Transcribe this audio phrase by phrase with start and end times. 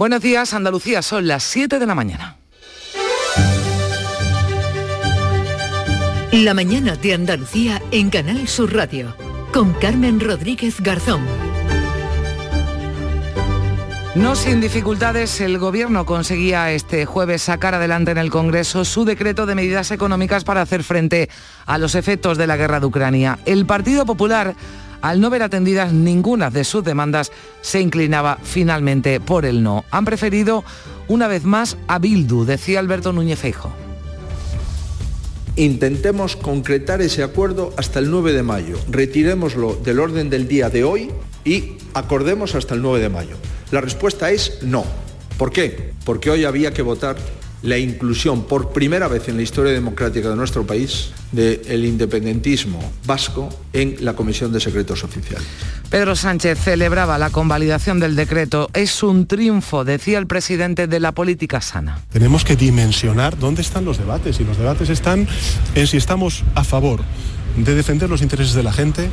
[0.00, 2.38] Buenos días, Andalucía, son las 7 de la mañana.
[6.32, 9.14] La mañana de Andalucía en Canal Sur Radio,
[9.52, 11.20] con Carmen Rodríguez Garzón.
[14.14, 19.44] No sin dificultades, el Gobierno conseguía este jueves sacar adelante en el Congreso su decreto
[19.44, 21.28] de medidas económicas para hacer frente
[21.66, 23.38] a los efectos de la guerra de Ucrania.
[23.44, 24.56] El Partido Popular
[25.02, 29.84] al no ver atendidas ninguna de sus demandas, se inclinaba finalmente por el no.
[29.90, 30.64] Han preferido
[31.08, 33.72] una vez más a Bildu, decía Alberto Núñez Feijo.
[35.56, 38.78] Intentemos concretar ese acuerdo hasta el 9 de mayo.
[38.88, 41.10] Retirémoslo del orden del día de hoy
[41.44, 43.36] y acordemos hasta el 9 de mayo.
[43.70, 44.84] La respuesta es no.
[45.36, 45.92] ¿Por qué?
[46.04, 47.16] Porque hoy había que votar
[47.62, 53.48] la inclusión por primera vez en la historia democrática de nuestro país del independentismo vasco
[53.72, 55.46] en la Comisión de Secretos Oficiales.
[55.90, 58.68] Pedro Sánchez celebraba la convalidación del decreto.
[58.72, 62.00] Es un triunfo, decía el presidente de la política sana.
[62.12, 65.28] Tenemos que dimensionar dónde están los debates y los debates están
[65.74, 67.00] en si estamos a favor
[67.56, 69.08] de defender los intereses de la gente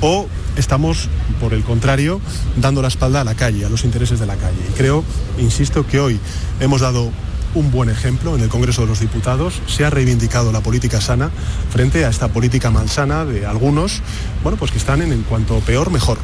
[0.00, 0.26] o
[0.56, 1.08] estamos,
[1.40, 2.20] por el contrario,
[2.56, 4.58] dando la espalda a la calle, a los intereses de la calle.
[4.70, 5.04] Y creo,
[5.38, 6.20] insisto, que hoy
[6.60, 7.10] hemos dado
[7.54, 9.60] un buen ejemplo en el Congreso de los Diputados.
[9.66, 11.30] Se ha reivindicado la política sana
[11.70, 14.02] frente a esta política malsana de algunos,
[14.42, 16.18] bueno, pues que están en, en cuanto peor, mejor.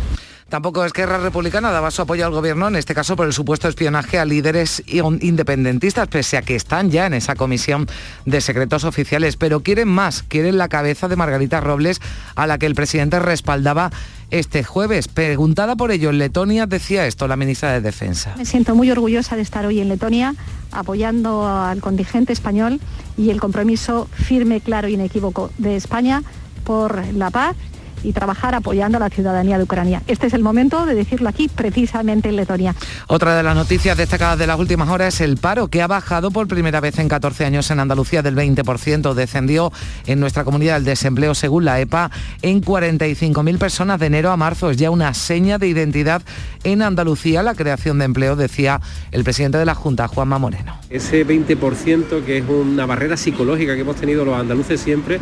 [0.54, 4.20] Tampoco Esquerra Republicana daba su apoyo al gobierno, en este caso por el supuesto espionaje
[4.20, 7.88] a líderes independentistas, pese a que están ya en esa comisión
[8.24, 9.36] de secretos oficiales.
[9.36, 12.00] Pero quieren más, quieren la cabeza de Margarita Robles,
[12.36, 13.90] a la que el presidente respaldaba
[14.30, 15.08] este jueves.
[15.08, 18.36] Preguntada por ello en Letonia, decía esto la ministra de Defensa.
[18.38, 20.36] Me siento muy orgullosa de estar hoy en Letonia
[20.70, 22.80] apoyando al contingente español
[23.16, 26.22] y el compromiso firme, claro y inequívoco de España
[26.62, 27.56] por la paz
[28.04, 30.02] y trabajar apoyando a la ciudadanía de Ucrania.
[30.06, 32.74] Este es el momento de decirlo aquí, precisamente en Letonia.
[33.08, 36.30] Otra de las noticias destacadas de las últimas horas es el paro, que ha bajado
[36.30, 39.14] por primera vez en 14 años en Andalucía del 20%.
[39.14, 39.72] Descendió
[40.06, 42.10] en nuestra comunidad el desempleo, según la EPA,
[42.42, 44.70] en 45.000 personas de enero a marzo.
[44.70, 46.22] Es ya una seña de identidad
[46.62, 48.80] en Andalucía la creación de empleo, decía
[49.12, 50.78] el presidente de la Junta, Juanma Moreno.
[50.90, 55.20] Ese 20% que es una barrera psicológica que hemos tenido los andaluces siempre,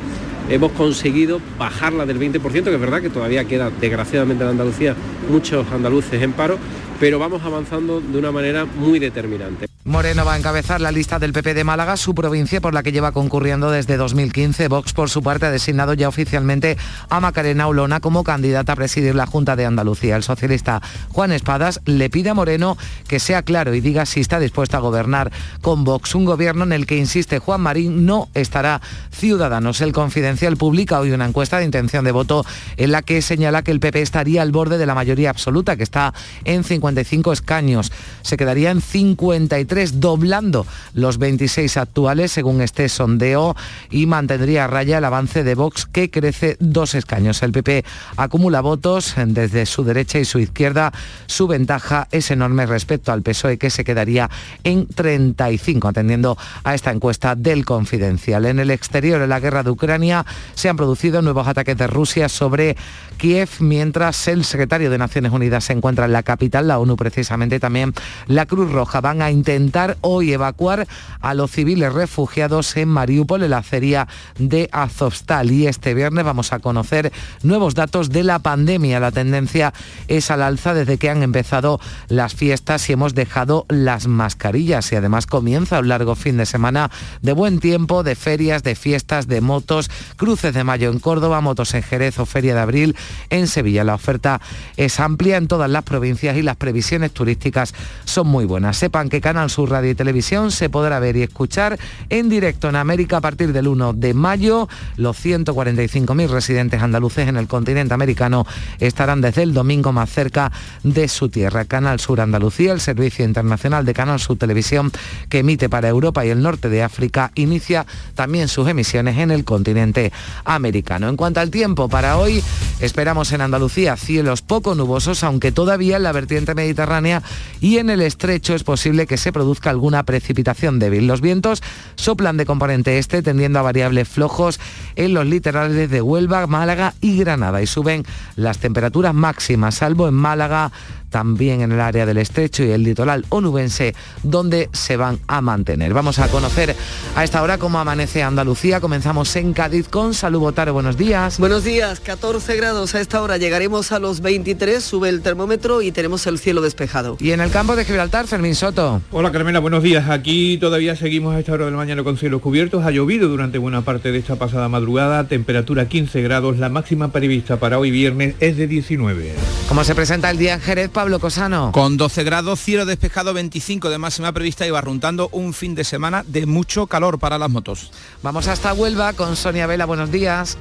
[0.48, 4.96] hemos conseguido bajarla del 20%, que es verdad que todavía queda desgraciadamente en Andalucía
[5.28, 6.56] muchos andaluces en paro,
[6.98, 9.71] pero vamos avanzando de una manera muy determinante.
[9.84, 12.92] Moreno va a encabezar la lista del PP de Málaga, su provincia por la que
[12.92, 14.68] lleva concurriendo desde 2015.
[14.68, 16.78] Vox, por su parte, ha designado ya oficialmente
[17.10, 20.14] a Macarena Olona como candidata a presidir la Junta de Andalucía.
[20.14, 22.78] El socialista Juan Espadas le pide a Moreno
[23.08, 25.32] que sea claro y diga si está dispuesto a gobernar
[25.62, 29.80] con Vox, un gobierno en el que, insiste Juan Marín, no estará Ciudadanos.
[29.80, 33.72] El Confidencial publica hoy una encuesta de intención de voto en la que señala que
[33.72, 36.14] el PP estaría al borde de la mayoría absoluta, que está
[36.44, 37.90] en 55 escaños.
[38.22, 43.56] Se quedaría en 53 doblando los 26 actuales según este sondeo
[43.90, 47.42] y mantendría a raya el avance de Vox que crece dos escaños.
[47.42, 47.84] El PP
[48.16, 50.92] acumula votos desde su derecha y su izquierda.
[51.26, 54.28] Su ventaja es enorme respecto al PSOE que se quedaría
[54.62, 58.44] en 35 atendiendo a esta encuesta del Confidencial.
[58.44, 62.28] En el exterior de la guerra de Ucrania se han producido nuevos ataques de Rusia
[62.28, 62.76] sobre
[63.16, 67.58] Kiev mientras el secretario de Naciones Unidas se encuentra en la capital, la ONU precisamente
[67.58, 67.94] también
[68.26, 69.61] la Cruz Roja van a intentar
[70.00, 70.86] hoy evacuar
[71.20, 74.08] a los civiles refugiados en Mariupol, en la acería
[74.38, 75.50] de Azovstal.
[75.50, 77.12] Y este viernes vamos a conocer
[77.42, 79.00] nuevos datos de la pandemia.
[79.00, 79.72] La tendencia
[80.08, 84.90] es al alza desde que han empezado las fiestas y hemos dejado las mascarillas.
[84.92, 86.90] Y además comienza un largo fin de semana
[87.20, 91.74] de buen tiempo, de ferias, de fiestas, de motos, cruces de mayo en Córdoba, motos
[91.74, 92.96] en Jerez o Feria de Abril
[93.30, 93.84] en Sevilla.
[93.84, 94.40] La oferta
[94.76, 97.74] es amplia en todas las provincias y las previsiones turísticas
[98.04, 98.76] son muy buenas.
[98.76, 102.76] Sepan que Canal su Radio y Televisión se podrá ver y escuchar en directo en
[102.76, 104.68] América a partir del 1 de mayo.
[104.96, 108.46] Los 145.000 residentes andaluces en el continente americano
[108.80, 110.50] estarán desde el domingo más cerca
[110.82, 111.66] de su tierra.
[111.66, 114.90] Canal Sur Andalucía, el servicio internacional de Canal Sur Televisión
[115.28, 117.84] que emite para Europa y el norte de África, inicia
[118.14, 120.12] también sus emisiones en el continente
[120.44, 121.08] americano.
[121.10, 122.42] En cuanto al tiempo, para hoy
[122.80, 127.22] esperamos en Andalucía cielos poco nubosos, aunque todavía en la vertiente mediterránea
[127.60, 129.32] y en el estrecho es posible que se
[129.64, 131.06] alguna precipitación débil.
[131.06, 131.62] Los vientos
[131.96, 134.60] soplan de componente este, tendiendo a variables flojos
[134.96, 138.04] en los litorales de Huelva, Málaga y Granada y suben
[138.36, 140.72] las temperaturas máximas, salvo en Málaga,
[141.12, 143.94] también en el área del estrecho y el litoral onubense,
[144.24, 145.94] donde se van a mantener.
[145.94, 146.74] Vamos a conocer
[147.14, 148.80] a esta hora cómo amanece Andalucía.
[148.80, 150.72] Comenzamos en Cádiz con Salud Botaro.
[150.72, 151.38] Buenos días.
[151.38, 153.36] Buenos días, 14 grados a esta hora.
[153.36, 157.16] Llegaremos a los 23, sube el termómetro y tenemos el cielo despejado.
[157.20, 159.02] Y en el campo de Gibraltar, Fermín Soto.
[159.10, 160.08] Hola Carmela, buenos días.
[160.08, 162.84] Aquí todavía seguimos a esta hora de la mañana con cielos cubiertos.
[162.86, 165.28] Ha llovido durante buena parte de esta pasada madrugada.
[165.28, 166.58] Temperatura 15 grados.
[166.58, 169.34] La máxima prevista para hoy viernes es de 19.
[169.68, 171.72] ¿Cómo se presenta el día en Jerez, Pablo Cosano?
[171.72, 176.22] Con 12 grados, cielo despejado 25 de máxima prevista y barruntando un fin de semana
[176.24, 177.90] de mucho calor para las motos.
[178.22, 179.84] Vamos hasta Huelva con Sonia Vela.
[179.84, 180.56] Buenos días.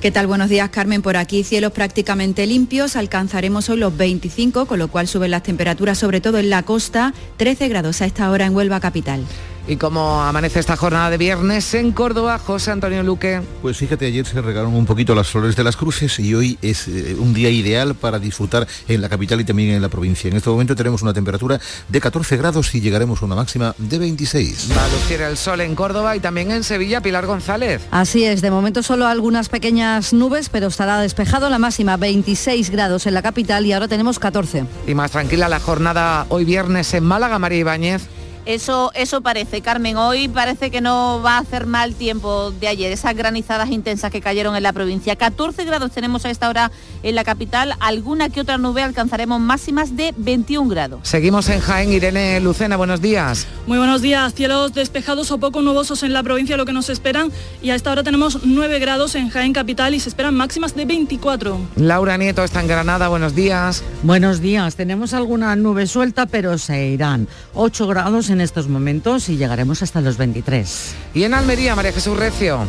[0.00, 0.28] ¿Qué tal?
[0.28, 1.02] Buenos días, Carmen.
[1.02, 2.96] Por aquí cielos prácticamente limpios.
[2.96, 7.12] Alcanzaremos hoy los 25, con lo cual suben las temperaturas, sobre todo en la costa.
[7.36, 9.26] 13 grados a esta hora en Huelva capital.
[9.68, 13.40] ¿Y cómo amanece esta jornada de viernes en Córdoba, José Antonio Luque?
[13.62, 16.86] Pues fíjate, ayer se regaron un poquito las flores de las cruces y hoy es
[16.86, 20.30] eh, un día ideal para disfrutar en la capital y también en la provincia.
[20.30, 21.58] En este momento tenemos una temperatura
[21.88, 24.70] de 14 grados y llegaremos a una máxima de 26.
[24.70, 27.82] Va a lucir el sol en Córdoba y también en Sevilla, Pilar González.
[27.90, 33.08] Así es, de momento solo algunas pequeñas nubes, pero estará despejado la máxima 26 grados
[33.08, 34.64] en la capital y ahora tenemos 14.
[34.86, 38.02] Y más tranquila la jornada hoy viernes en Málaga, María Ibáñez.
[38.46, 39.96] Eso, eso parece, Carmen.
[39.96, 44.20] Hoy parece que no va a hacer mal tiempo de ayer, esas granizadas intensas que
[44.20, 45.16] cayeron en la provincia.
[45.16, 46.70] 14 grados tenemos a esta hora
[47.02, 51.00] en la capital, alguna que otra nube alcanzaremos máximas de 21 grados.
[51.02, 53.48] Seguimos en Jaén, Irene Lucena, buenos días.
[53.66, 57.32] Muy buenos días, cielos despejados o poco nubosos en la provincia, lo que nos esperan,
[57.62, 60.84] y a esta hora tenemos 9 grados en Jaén capital y se esperan máximas de
[60.84, 61.58] 24.
[61.74, 63.82] Laura Nieto está en Granada, buenos días.
[64.04, 67.26] Buenos días, tenemos alguna nube suelta, pero se irán.
[67.54, 70.94] 8 grados en en estos momentos y llegaremos hasta los 23.
[71.14, 72.66] Y en Almería, María Jesús Recio.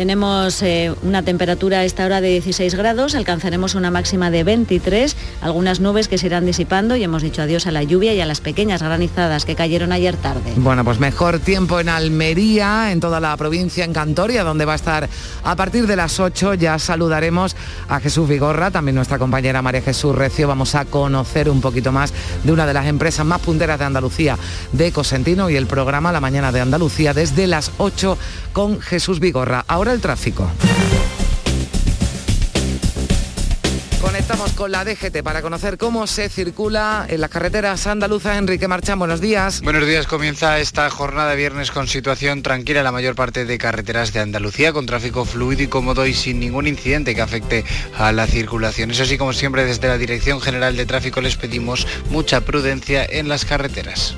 [0.00, 5.14] Tenemos eh, una temperatura a esta hora de 16 grados, alcanzaremos una máxima de 23,
[5.42, 8.24] algunas nubes que se irán disipando y hemos dicho adiós a la lluvia y a
[8.24, 10.54] las pequeñas granizadas que cayeron ayer tarde.
[10.56, 14.76] Bueno, pues mejor tiempo en Almería, en toda la provincia, en Cantoria, donde va a
[14.76, 15.06] estar
[15.44, 16.54] a partir de las 8.
[16.54, 17.54] Ya saludaremos
[17.90, 20.48] a Jesús Vigorra, también nuestra compañera María Jesús Recio.
[20.48, 24.38] Vamos a conocer un poquito más de una de las empresas más punteras de Andalucía,
[24.72, 28.16] de Cosentino, y el programa La Mañana de Andalucía desde las 8
[28.54, 29.66] con Jesús Vigorra.
[29.68, 30.50] Ahora el tráfico.
[34.00, 38.38] Conectamos con la DGT para conocer cómo se circula en las carreteras andaluzas.
[38.38, 39.60] Enrique Marchán, buenos días.
[39.60, 43.58] Buenos días, comienza esta jornada de viernes con situación tranquila en la mayor parte de
[43.58, 47.64] carreteras de Andalucía, con tráfico fluido y cómodo y sin ningún incidente que afecte
[47.96, 48.90] a la circulación.
[48.90, 53.28] Eso sí, como siempre, desde la Dirección General de Tráfico les pedimos mucha prudencia en
[53.28, 54.16] las carreteras.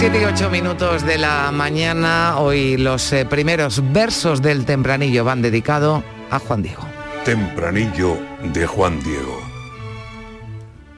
[0.00, 5.42] Siete y ocho minutos de la mañana, hoy los eh, primeros versos del tempranillo van
[5.42, 6.82] dedicados a Juan Diego.
[7.22, 9.38] Tempranillo de Juan Diego.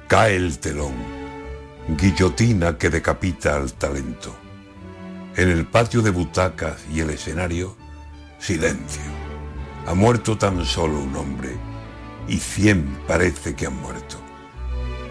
[0.07, 0.95] Cae el telón,
[1.89, 4.37] guillotina que decapita al talento.
[5.35, 7.77] En el patio de butacas y el escenario,
[8.39, 9.03] silencio.
[9.89, 11.57] Ha muerto tan solo un hombre
[12.29, 14.19] y cien parece que han muerto.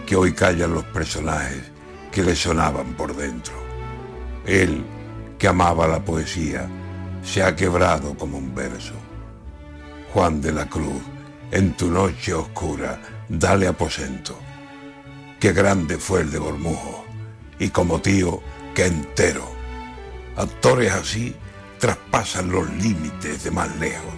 [0.06, 1.70] Que hoy callan los personajes
[2.10, 3.71] que le sonaban por dentro.
[4.46, 4.84] Él,
[5.38, 6.68] que amaba la poesía,
[7.24, 8.94] se ha quebrado como un verso.
[10.14, 11.02] Juan de la Cruz,
[11.52, 14.38] en tu noche oscura, dale aposento.
[15.40, 17.06] Qué grande fue el de Bormujo,
[17.60, 18.42] y como tío,
[18.76, 19.50] qué entero.
[20.36, 21.36] Actores así
[21.80, 24.14] traspasan los límites de más lejos.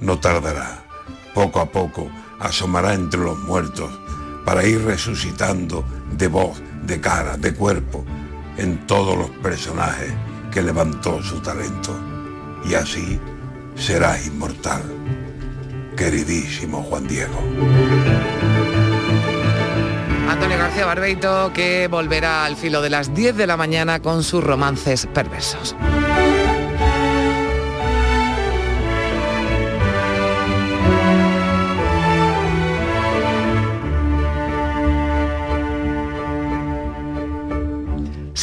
[0.00, 0.84] No tardará,
[1.34, 3.90] poco a poco asomará entre los muertos
[4.44, 8.04] para ir resucitando de voz, de cara, de cuerpo,
[8.56, 10.12] en todos los personajes
[10.50, 11.98] que levantó su talento.
[12.64, 13.20] Y así
[13.74, 14.82] serás inmortal,
[15.96, 17.38] queridísimo Juan Diego.
[20.28, 24.42] Antonio García Barbeito que volverá al filo de las 10 de la mañana con sus
[24.42, 25.76] romances perversos.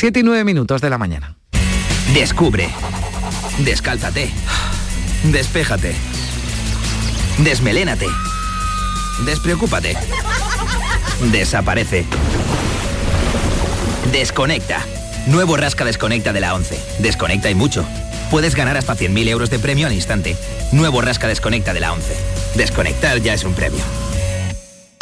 [0.03, 1.37] Siete y nueve minutos de la mañana.
[2.13, 2.67] Descubre.
[3.59, 4.29] Descálzate.
[5.31, 5.95] Despéjate.
[7.37, 8.07] Desmelénate.
[9.25, 9.95] Despreocúpate.
[11.31, 12.05] Desaparece.
[14.11, 14.81] Desconecta.
[15.27, 16.77] Nuevo Rasca Desconecta de la 11.
[16.99, 17.85] Desconecta y mucho.
[18.29, 20.35] puedes ganar hasta 100.000 euros de premio al instante.
[20.73, 22.13] Nuevo Rasca Desconecta de la 11.
[22.55, 23.79] Desconectar ya es un premio.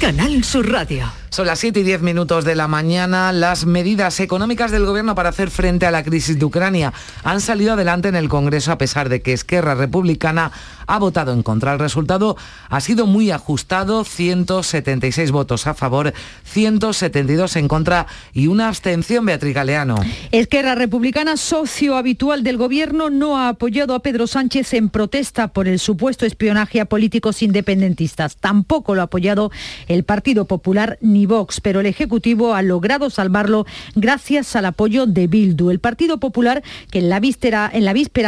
[0.00, 1.24] Canal Sur Radio.
[1.34, 3.32] Son las 7 y 10 minutos de la mañana.
[3.32, 6.92] Las medidas económicas del gobierno para hacer frente a la crisis de Ucrania
[7.24, 10.52] han salido adelante en el Congreso a pesar de que Esquerra Republicana
[10.86, 11.72] ha votado en contra.
[11.72, 12.36] El resultado
[12.68, 19.54] ha sido muy ajustado, 176 votos a favor, 172 en contra y una abstención, Beatriz
[19.54, 19.96] Galeano.
[20.30, 25.66] Esquerra Republicana, socio habitual del gobierno, no ha apoyado a Pedro Sánchez en protesta por
[25.66, 28.36] el supuesto espionaje a políticos independentistas.
[28.36, 29.50] Tampoco lo ha apoyado
[29.88, 35.26] el Partido Popular ni Vox, pero el Ejecutivo ha logrado salvarlo gracias al apoyo de
[35.26, 35.70] Bildu.
[35.70, 37.70] El Partido Popular, que en la víspera,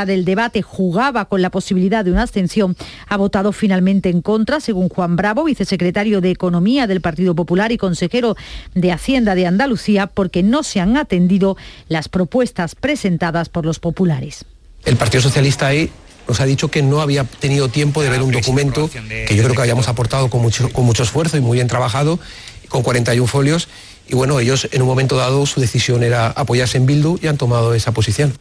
[0.06, 2.76] del debate jugaba con la posibilidad de una abstención,
[3.08, 7.78] ha votado finalmente en contra, según Juan Bravo, vicesecretario de Economía del Partido Popular y
[7.78, 8.36] consejero
[8.75, 11.56] de Hacienda de Andalucía, porque no se han atendido
[11.88, 14.44] las propuestas presentadas por los populares.
[14.84, 15.90] El Partido Socialista ahí
[16.28, 19.54] nos ha dicho que no había tenido tiempo de ver un documento que yo creo
[19.54, 22.18] que habíamos aportado con mucho, con mucho esfuerzo y muy bien trabajado,
[22.68, 23.68] con 41 folios.
[24.08, 27.36] Y bueno, ellos en un momento dado su decisión era apoyarse en Bildu y han
[27.36, 28.32] tomado esa posición.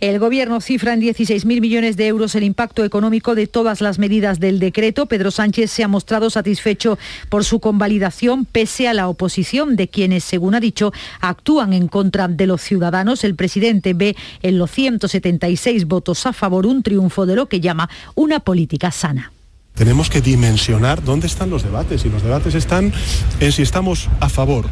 [0.00, 4.40] El Gobierno cifra en 16.000 millones de euros el impacto económico de todas las medidas
[4.40, 5.06] del decreto.
[5.06, 10.24] Pedro Sánchez se ha mostrado satisfecho por su convalidación pese a la oposición de quienes,
[10.24, 13.22] según ha dicho, actúan en contra de los ciudadanos.
[13.22, 17.88] El presidente ve en los 176 votos a favor un triunfo de lo que llama
[18.16, 19.32] una política sana.
[19.74, 22.92] Tenemos que dimensionar dónde están los debates y los debates están
[23.40, 24.66] en si estamos a favor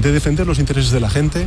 [0.00, 1.46] de defender los intereses de la gente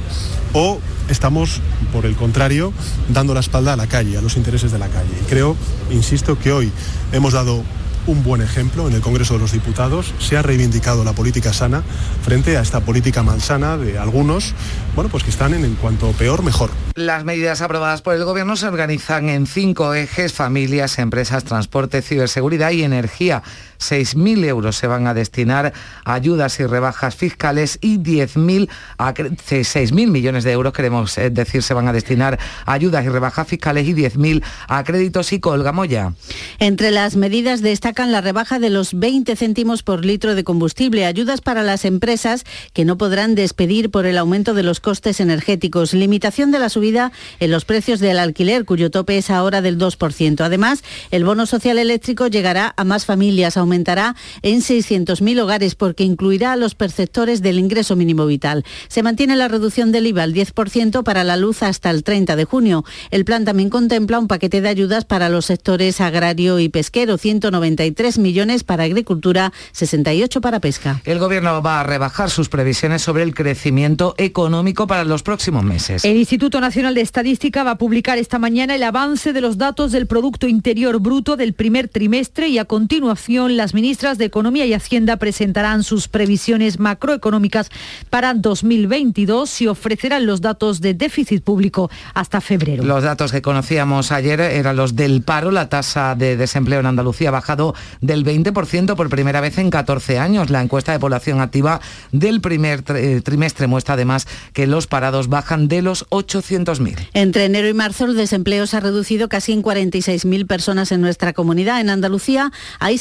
[0.54, 0.80] o
[1.10, 2.74] estamos, por el contrario,
[3.10, 5.12] dando la espalda a la calle, a los intereses de la calle.
[5.22, 5.56] Y creo,
[5.92, 6.72] insisto, que hoy
[7.12, 7.64] hemos dado
[8.08, 10.14] un buen ejemplo en el Congreso de los Diputados.
[10.20, 11.84] Se ha reivindicado la política sana
[12.24, 14.54] frente a esta política malsana de algunos,
[14.96, 16.72] bueno, pues que están en, en cuanto peor, mejor.
[16.96, 22.72] Las medidas aprobadas por el Gobierno se organizan en cinco ejes, familias, empresas, transporte, ciberseguridad
[22.72, 23.44] y energía.
[23.80, 25.74] 6.000 euros se van a destinar
[26.06, 31.64] a ayudas y rebajas fiscales y 10.000 a 6.000 millones de euros, queremos eh, decir,
[31.64, 35.72] se van a destinar a ayudas y rebajas fiscales y 10.000 a créditos y colga
[35.72, 36.14] Moya.
[36.60, 41.42] Entre las medidas destacan la rebaja de los 20 céntimos por litro de combustible, ayudas
[41.42, 42.44] para las empresas
[42.74, 47.12] que no podrán despedir por el aumento de los costes energéticos, limitación de la subida
[47.40, 50.42] en los precios del alquiler, cuyo tope es ahora del 2%.
[50.42, 56.54] Además, el bono social eléctrico llegará a más familias, aumentará en 600.000 hogares porque incluirá
[56.54, 58.66] a los perceptores del ingreso mínimo vital.
[58.88, 62.46] Se mantiene la reducción del IVA al 10% para la luz hasta el 30 de
[62.46, 62.84] junio.
[63.12, 68.18] El plan también contempla un paquete de ayudas para los sectores agrario y pesquero, 193
[68.18, 71.02] millones para agricultura, 68 para pesca.
[71.06, 76.04] El Gobierno va a rebajar sus previsiones sobre el crecimiento económico para los próximos meses.
[76.06, 79.92] El Instituto Nacional de Estadística va a publicar esta mañana el avance de los datos
[79.92, 84.74] del Producto Interior Bruto del primer trimestre y a continuación las ministras de Economía y
[84.74, 87.70] Hacienda presentarán sus previsiones macroeconómicas
[88.10, 92.86] para 2022 y ofrecerán los datos de déficit público hasta febrero.
[92.86, 95.52] Los datos que conocíamos ayer eran los del paro.
[95.52, 100.20] La tasa de desempleo en Andalucía ha bajado del 20% por primera vez en 14
[100.20, 100.50] años.
[100.50, 101.82] La encuesta de población activa
[102.14, 102.84] del primer
[103.24, 107.10] trimestre muestra además que los parados bajan de los 800.000.
[107.14, 111.34] Entre enero y marzo el desempleo se ha reducido casi en 46.000 personas en nuestra
[111.34, 111.82] comunidad.
[111.82, 112.98] En Andalucía hay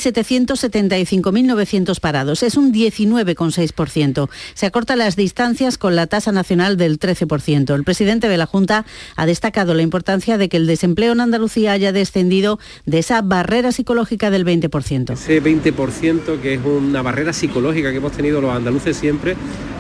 [0.55, 2.43] 775.900 parados.
[2.43, 4.29] Es un 19,6%.
[4.55, 7.75] Se acortan las distancias con la tasa nacional del 13%.
[7.75, 8.85] El presidente de la Junta
[9.17, 13.73] ha destacado la importancia de que el desempleo en Andalucía haya descendido de esa barrera
[13.73, 15.13] psicológica del 20%.
[15.13, 19.37] Ese 20% que es una barrera psicológica que hemos tenido los andaluces siempre,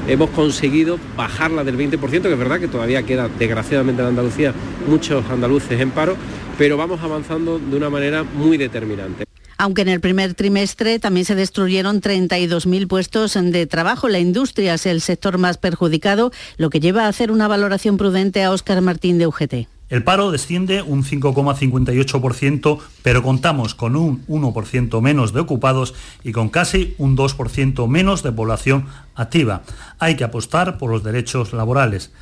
[0.07, 4.55] hemos conseguido bajarla del 20%, que es verdad que todavía queda desgraciadamente en Andalucía
[4.89, 6.17] muchos andaluces en paro,
[6.57, 9.28] pero vamos avanzando de una manera muy determinante.
[9.61, 14.09] Aunque en el primer trimestre también se destruyeron 32.000 puestos de trabajo.
[14.09, 18.45] La industria es el sector más perjudicado, lo que lleva a hacer una valoración prudente
[18.45, 19.67] a Óscar Martín de UGT.
[19.88, 26.50] El paro desciende un 5,58%, pero contamos con un 1% menos de ocupados y con
[26.50, 29.62] casi un 2% menos de población activa.
[29.99, 32.12] Hay que apostar por los derechos laborales.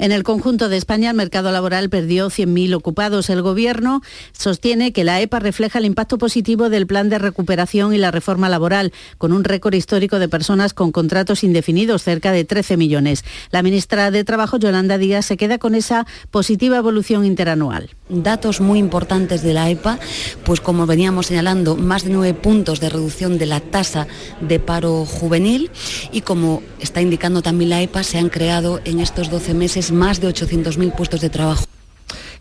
[0.00, 3.28] En el conjunto de España el mercado laboral perdió 100.000 ocupados.
[3.28, 4.00] El Gobierno
[4.32, 8.48] sostiene que la EPA refleja el impacto positivo del plan de recuperación y la reforma
[8.48, 13.26] laboral, con un récord histórico de personas con contratos indefinidos, cerca de 13 millones.
[13.50, 17.90] La ministra de Trabajo, Yolanda Díaz, se queda con esa positiva evolución interanual.
[18.10, 19.98] Datos muy importantes de la EPA,
[20.44, 24.08] pues como veníamos señalando, más de nueve puntos de reducción de la tasa
[24.40, 25.70] de paro juvenil
[26.10, 30.20] y como está indicando también la EPA, se han creado en estos 12 meses más
[30.20, 31.64] de 800.000 puestos de trabajo.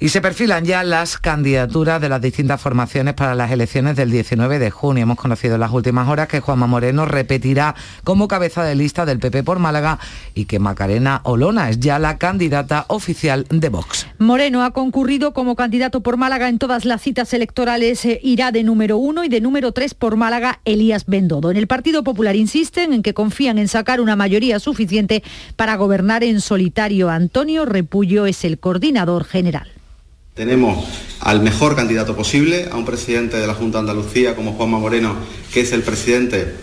[0.02, 4.58] Y se perfilan ya las candidaturas de las distintas formaciones para las elecciones del 19
[4.58, 5.04] de junio.
[5.04, 7.76] Hemos conocido en las últimas horas que Juanma Moreno repetirá
[8.06, 10.00] como cabeza de lista del PP por Málaga
[10.34, 14.08] y que Macarena Olona es ya la candidata oficial de Vox.
[14.20, 18.06] Moreno ha concurrido como candidato por Málaga en todas las citas electorales.
[18.06, 21.52] Eh, irá de número uno y de número tres por Málaga Elías Bendodo.
[21.52, 25.24] En el Partido Popular insisten en que confían en sacar una mayoría suficiente
[25.58, 27.10] para gobernar en solitario.
[27.10, 29.70] Antonio Repullo es el coordinador general.
[30.40, 30.86] Tenemos
[31.20, 35.16] al mejor candidato posible, a un presidente de la Junta de Andalucía como Juanma Moreno,
[35.54, 36.56] que es el presidente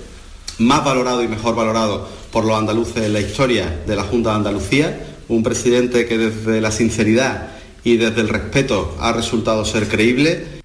[0.56, 4.36] más valorado y mejor valorado por los andaluces en la historia de la Junta de
[4.36, 7.48] Andalucía, un presidente que desde la sinceridad
[7.84, 10.55] y desde el respeto ha resultado ser creíble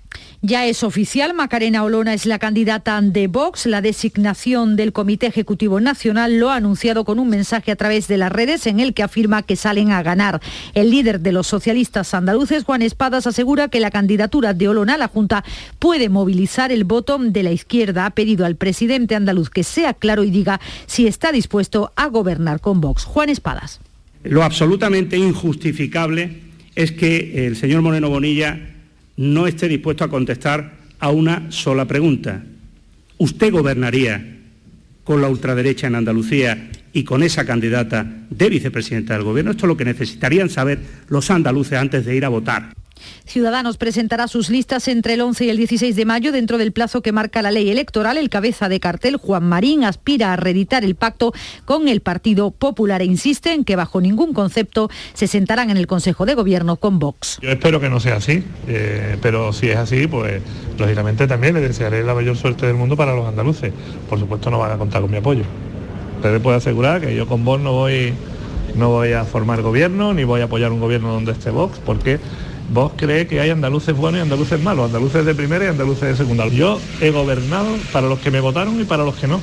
[0.42, 3.68] ya es oficial, Macarena Olona es la candidata de Vox.
[3.68, 8.18] La designación del Comité Ejecutivo Nacional lo ha anunciado con un mensaje a través de
[8.18, 10.42] las redes en el que afirma que salen a ganar.
[10.74, 14.98] El líder de los socialistas andaluces, Juan Espadas, asegura que la candidatura de Olona a
[14.98, 15.44] la Junta
[15.78, 18.08] puede movilizar el voto de la izquierda.
[18.08, 22.62] Ha pedido al presidente andaluz que sea claro y diga si está dispuesto a gobernar
[22.62, 23.04] con Vox.
[23.04, 23.80] Juan Espadas.
[24.24, 26.40] Lo absolutamente injustificable
[26.74, 28.71] es que el señor Moreno Bonilla
[29.22, 32.44] no esté dispuesto a contestar a una sola pregunta.
[33.20, 34.40] ¿Usted gobernaría
[35.04, 39.52] con la ultraderecha en Andalucía y con esa candidata de vicepresidenta del Gobierno?
[39.52, 42.74] Esto es lo que necesitarían saber los andaluces antes de ir a votar.
[43.26, 47.02] Ciudadanos presentará sus listas entre el 11 y el 16 de mayo dentro del plazo
[47.02, 48.18] que marca la ley electoral.
[48.18, 51.34] El cabeza de cartel, Juan Marín, aspira a reeditar el pacto
[51.66, 55.88] con el Partido Popular e insiste en que bajo ningún concepto se sentarán en el
[55.88, 57.40] Consejo de Gobierno con Vox.
[57.42, 60.42] Yo espero que no sea así, eh, pero si es así, pues
[60.78, 63.72] lógicamente también le desearé la mayor suerte del mundo para los andaluces.
[64.10, 65.44] Por supuesto no van a contar con mi apoyo.
[66.22, 68.14] Pero le puedo asegurar que yo con Vox no voy,
[68.76, 72.20] no voy a formar gobierno, ni voy a apoyar un gobierno donde esté Vox, porque
[72.74, 76.16] Vos creéis que hay andaluces buenos y andaluces malos, andaluces de primera y andaluces de
[76.16, 76.48] segunda.
[76.48, 79.42] Yo he gobernado para los que me votaron y para los que no.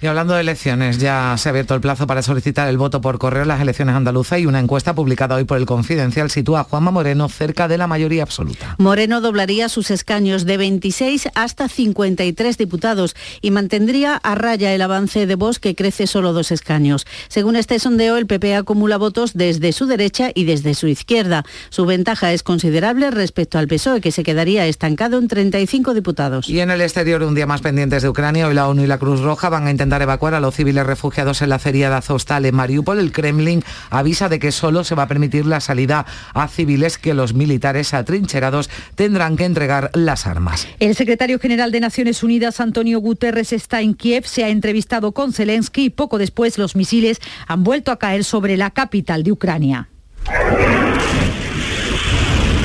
[0.00, 3.18] Y hablando de elecciones, ya se ha abierto el plazo para solicitar el voto por
[3.18, 6.64] correo en las elecciones andaluzas y una encuesta publicada hoy por el Confidencial sitúa a
[6.64, 8.76] Juanma Moreno cerca de la mayoría absoluta.
[8.78, 15.26] Moreno doblaría sus escaños de 26 hasta 53 diputados y mantendría a raya el avance
[15.26, 17.06] de Vox que crece solo dos escaños.
[17.28, 21.44] Según este sondeo, el PP acumula votos desde su derecha y desde su izquierda.
[21.70, 26.48] Su ventaja es considerable respecto al PSOE, que se quedaría estancado en 35 diputados.
[26.48, 28.98] Y en el exterior, un día más pendientes de Ucrania, hoy la ONU y la
[28.98, 32.44] Cruz Roja van a intentar evacuar a los civiles refugiados en la feria de Azostal
[32.46, 36.48] en Mariupol, el Kremlin avisa de que solo se va a permitir la salida a
[36.48, 40.66] civiles que los militares atrincherados tendrán que entregar las armas.
[40.80, 45.32] El secretario general de Naciones Unidas, Antonio Guterres, está en Kiev, se ha entrevistado con
[45.32, 49.88] Zelensky y poco después los misiles han vuelto a caer sobre la capital de Ucrania.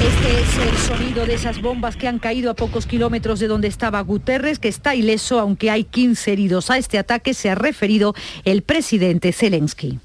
[0.10, 3.67] Este es el sonido de esas bombas que han caído a pocos kilómetros de donde
[3.67, 6.72] estaba Guterres, que está ileso, aunque hay 15 heridos.
[6.72, 10.00] A este ataque se ha referido el presidente Zelensky.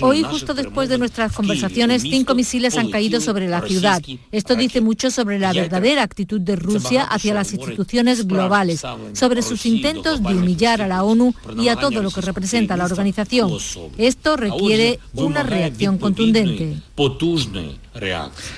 [0.00, 4.02] Hoy, justo después de nuestras conversaciones, cinco misiles han caído sobre la ciudad.
[4.32, 9.66] Esto dice mucho sobre la verdadera actitud de Rusia hacia las instituciones globales, sobre sus
[9.66, 13.52] intentos de humillar a la ONU y a todo lo que representa la organización.
[13.98, 16.76] Esto requiere una reacción contundente.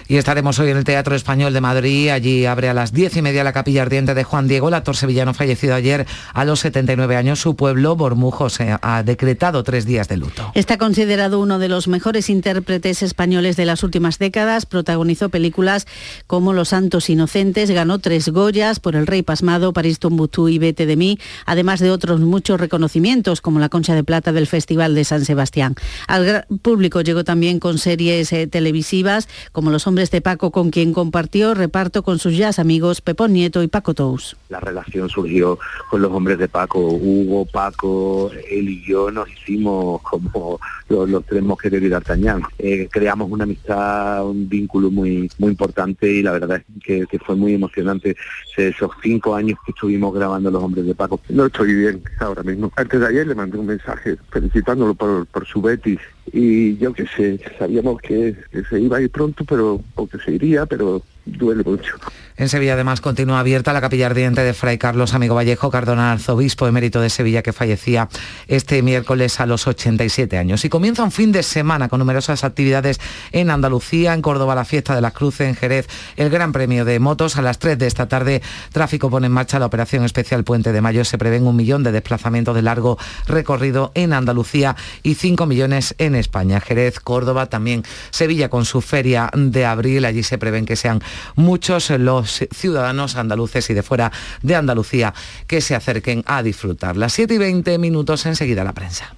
[0.08, 2.08] Y estaremos hoy en el Teatro Español de Madrid.
[2.08, 4.96] Allí abre a las diez y media la capilla ardiente de Juan Diego, el actor
[4.96, 7.38] sevillano fallecido ayer a los 79 años.
[7.40, 10.52] Su pueblo, Bormujo, se ha decretado tres días de luto.
[10.54, 14.66] Está considerado uno de los mejores intérpretes españoles de las últimas décadas.
[14.66, 15.86] Protagonizó películas
[16.26, 20.84] como Los Santos Inocentes, ganó tres Goyas por El Rey Pasmado, París Tombuctú y Vete
[20.84, 25.04] de mí, además de otros muchos reconocimientos como la Concha de Plata del Festival de
[25.04, 25.76] San Sebastián.
[26.08, 30.92] Al público llegó también con series eh, televisivas como Los hombres de Paco, con quien
[30.92, 34.36] compartió reparto con sus jazz amigos Pepón Nieto y Paco Tous.
[34.50, 36.80] La relación surgió con los hombres de Paco.
[36.80, 42.42] Hugo, Paco, él y yo nos hicimos como los, tres mosqueteros y D'Artagnan.
[42.58, 47.18] Eh, creamos una amistad, un vínculo muy, muy importante y la verdad es que, que
[47.18, 48.16] fue muy emocionante
[48.56, 51.20] esos cinco años que estuvimos grabando Los Hombres de Paco.
[51.28, 52.72] No estoy bien ahora mismo.
[52.76, 56.00] Antes de ayer le mandé un mensaje felicitándolo por, por su Betis
[56.32, 60.18] y yo qué sé, sabíamos que, que, se iba a ir pronto, pero o que
[60.18, 61.96] se iría, pero duele mucho.
[62.36, 66.66] En Sevilla además continúa abierta la capilla ardiente de Fray Carlos Amigo Vallejo, cardenal arzobispo
[66.66, 68.08] emérito de Sevilla que fallecía
[68.46, 70.64] este miércoles a los 87 años.
[70.64, 73.00] Y comienza un fin de semana con numerosas actividades
[73.32, 76.98] en Andalucía, en Córdoba la fiesta de las cruces, en Jerez el Gran Premio de
[76.98, 77.38] Motos.
[77.38, 80.82] A las 3 de esta tarde tráfico pone en marcha la operación especial Puente de
[80.82, 81.02] Mayo.
[81.06, 86.14] Se prevén un millón de desplazamientos de largo recorrido en Andalucía y 5 millones en
[86.14, 86.60] España.
[86.60, 90.04] Jerez, Córdoba, también Sevilla con su feria de abril.
[90.04, 91.00] Allí se prevén que sean
[91.36, 94.12] muchos los ciudadanos andaluces y de fuera
[94.42, 95.14] de Andalucía
[95.46, 96.98] que se acerquen a disfrutar.
[96.98, 99.16] Las 7 y 20 minutos enseguida la prensa.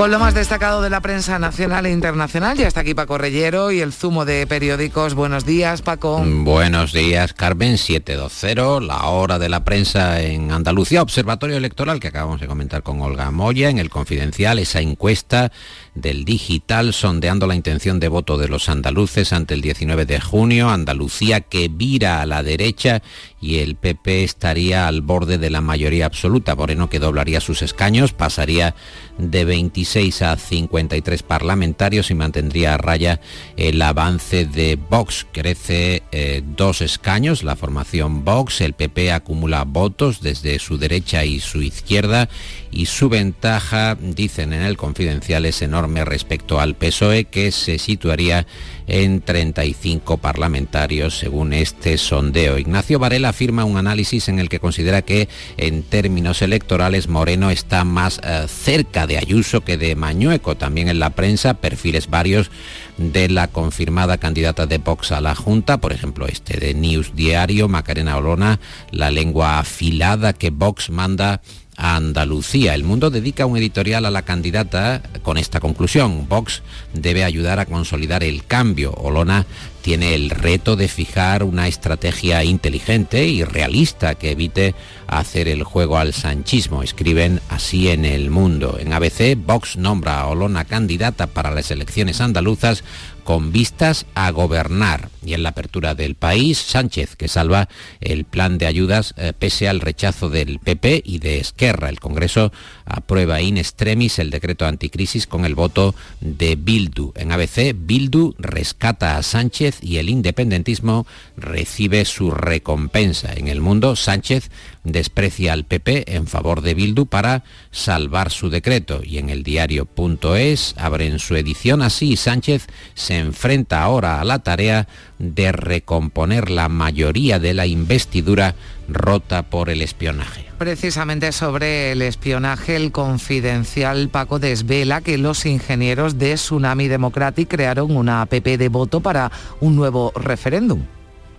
[0.00, 3.70] Con lo más destacado de la prensa nacional e internacional, ya está aquí Paco Reyero
[3.70, 5.12] y el zumo de periódicos.
[5.12, 6.24] Buenos días, Paco.
[6.24, 7.76] Buenos días, Carmen.
[7.76, 11.02] 720, la hora de la prensa en Andalucía.
[11.02, 15.52] Observatorio Electoral que acabamos de comentar con Olga Moya en el Confidencial, esa encuesta
[15.94, 20.70] del digital sondeando la intención de voto de los andaluces ante el 19 de junio.
[20.70, 23.02] Andalucía que vira a la derecha
[23.40, 26.54] y el PP estaría al borde de la mayoría absoluta.
[26.54, 28.74] Moreno que doblaría sus escaños, pasaría
[29.18, 33.20] de 26 a 53 parlamentarios y mantendría a raya
[33.56, 35.26] el avance de Vox.
[35.32, 38.60] Crece eh, dos escaños la formación Vox.
[38.60, 42.28] El PP acumula votos desde su derecha y su izquierda
[42.70, 48.46] y su ventaja, dicen en el confidencial, es enorme respecto al PSOE que se situaría
[48.86, 52.58] en 35 parlamentarios según este sondeo.
[52.58, 57.84] Ignacio Varela afirma un análisis en el que considera que en términos electorales Moreno está
[57.84, 60.56] más eh, cerca de Ayuso que de Mañueco.
[60.56, 62.50] También en la prensa perfiles varios
[62.96, 67.68] de la confirmada candidata de Vox a la Junta, por ejemplo este de News Diario,
[67.68, 71.40] Macarena Olona, la lengua afilada que Vox manda
[71.80, 72.74] Andalucía.
[72.74, 76.28] El Mundo dedica un editorial a la candidata con esta conclusión.
[76.28, 76.62] Vox
[76.92, 78.92] debe ayudar a consolidar el cambio.
[78.92, 79.46] Olona
[79.80, 84.74] tiene el reto de fijar una estrategia inteligente y realista que evite
[85.06, 86.82] hacer el juego al sanchismo.
[86.82, 88.76] Escriben así en el mundo.
[88.78, 92.84] En ABC, Vox nombra a Olona candidata para las elecciones andaluzas
[93.30, 95.08] con vistas a gobernar.
[95.24, 97.68] Y en la apertura del país, Sánchez, que salva
[98.00, 101.90] el plan de ayudas eh, pese al rechazo del PP y de Esquerra.
[101.90, 102.50] El Congreso
[102.86, 107.12] aprueba in extremis el decreto anticrisis con el voto de Bildu.
[107.14, 113.34] En ABC, Bildu rescata a Sánchez y el independentismo recibe su recompensa.
[113.34, 114.50] En el mundo, Sánchez
[114.82, 119.02] desprecia al PP en favor de Bildu para salvar su decreto.
[119.04, 122.16] Y en el diario.es abren su edición así.
[122.16, 128.54] Sánchez se enfrenta ahora a la tarea de recomponer la mayoría de la investidura
[128.88, 130.46] rota por el espionaje.
[130.58, 137.96] Precisamente sobre el espionaje, el confidencial Paco desvela que los ingenieros de Tsunami Democratic crearon
[137.96, 139.30] una app de voto para
[139.60, 140.82] un nuevo referéndum.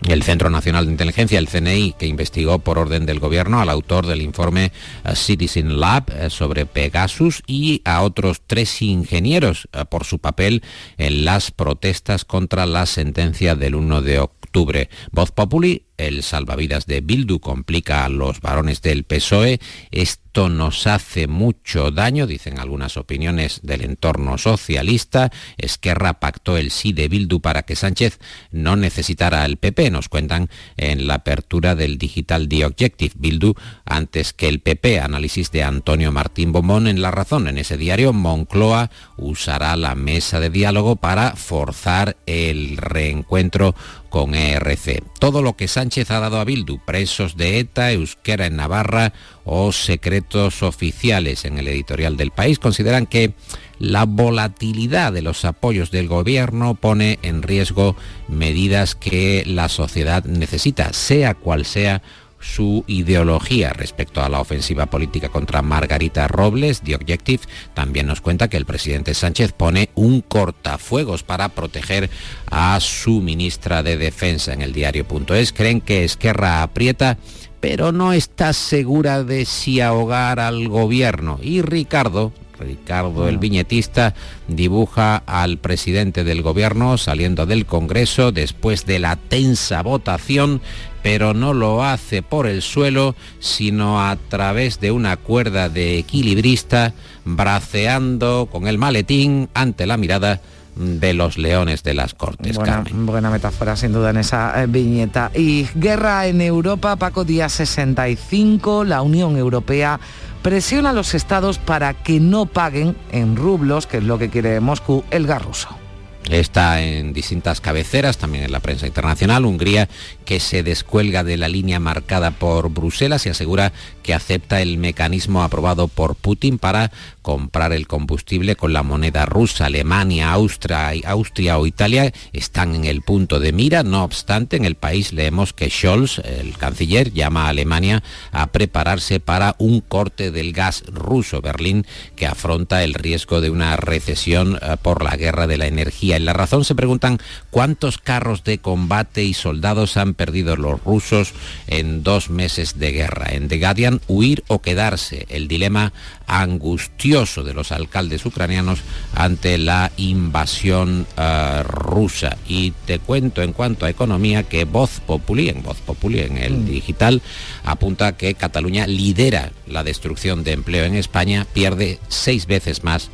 [0.07, 4.07] El Centro Nacional de Inteligencia, el CNI, que investigó por orden del gobierno al autor
[4.07, 4.71] del informe
[5.05, 10.63] eh, Citizen Lab eh, sobre Pegasus y a otros tres ingenieros eh, por su papel
[10.97, 14.89] en las protestas contra la sentencia del 1 de octubre.
[15.11, 19.59] Voz Populi el salvavidas de Bildu complica a los varones del PSOE.
[19.91, 25.31] Esto nos hace mucho daño, dicen algunas opiniones del entorno socialista.
[25.57, 28.19] Esquerra pactó el sí de Bildu para que Sánchez
[28.51, 33.13] no necesitara al PP, nos cuentan en la apertura del Digital The Objective.
[33.17, 37.47] Bildu antes que el PP, análisis de Antonio Martín Bomón en La Razón.
[37.47, 43.75] En ese diario, Moncloa usará la mesa de diálogo para forzar el reencuentro
[44.12, 45.04] con ERC.
[45.19, 49.13] Todo lo que Sánchez ha dado a Bildu, presos de ETA, euskera en Navarra
[49.45, 53.34] o secretos oficiales en el editorial del país, consideran que
[53.80, 57.95] la volatilidad de los apoyos del gobierno pone en riesgo
[58.28, 62.04] medidas que la sociedad necesita, sea cual sea
[62.41, 66.82] su ideología respecto a la ofensiva política contra Margarita Robles.
[66.82, 72.10] The Objective también nos cuenta que el presidente Sánchez pone un cortafuegos para proteger
[72.49, 75.54] a su ministra de Defensa en el diario.es.
[75.54, 77.17] Creen que Esquerra aprieta
[77.62, 81.39] pero no está segura de si ahogar al gobierno.
[81.43, 84.15] Y Ricardo, Ricardo el viñetista
[84.47, 90.62] dibuja al presidente del gobierno saliendo del Congreso después de la tensa votación,
[91.03, 96.93] pero no lo hace por el suelo, sino a través de una cuerda de equilibrista,
[97.25, 100.41] braceando con el maletín ante la mirada
[100.75, 102.55] de los leones de las Cortes.
[102.55, 105.31] Buena, buena metáfora sin duda en esa eh, viñeta.
[105.35, 109.99] Y guerra en Europa, Paco, día 65, la Unión Europea
[110.41, 114.59] presiona a los estados para que no paguen en rublos, que es lo que quiere
[114.59, 115.80] Moscú, el gas ruso.
[116.29, 119.45] Está en distintas cabeceras, también en la prensa internacional.
[119.45, 119.89] Hungría
[120.23, 125.43] que se descuelga de la línea marcada por Bruselas y asegura que acepta el mecanismo
[125.43, 129.65] aprobado por Putin para comprar el combustible con la moneda rusa.
[129.65, 133.83] Alemania, Austria, Austria o Italia están en el punto de mira.
[133.83, 139.19] No obstante, en el país leemos que Scholz, el canciller, llama a Alemania a prepararse
[139.19, 141.41] para un corte del gas ruso.
[141.41, 141.85] Berlín
[142.15, 146.17] que afronta el riesgo de una recesión eh, por la guerra de la energía.
[146.17, 151.33] En la razón se preguntan cuántos carros de combate y soldados han perdido los rusos
[151.67, 153.27] en dos meses de guerra.
[153.31, 155.25] En The Guardian, huir o quedarse.
[155.29, 155.93] El dilema
[156.27, 158.79] angustioso de los alcaldes ucranianos
[159.15, 162.37] ante la invasión uh, rusa.
[162.47, 166.53] Y te cuento en cuanto a economía que Voz Populi, en Voz Populi, en el
[166.53, 166.65] mm.
[166.65, 167.21] digital,
[167.63, 173.09] apunta que Cataluña lidera la destrucción de empleo en España, pierde seis veces más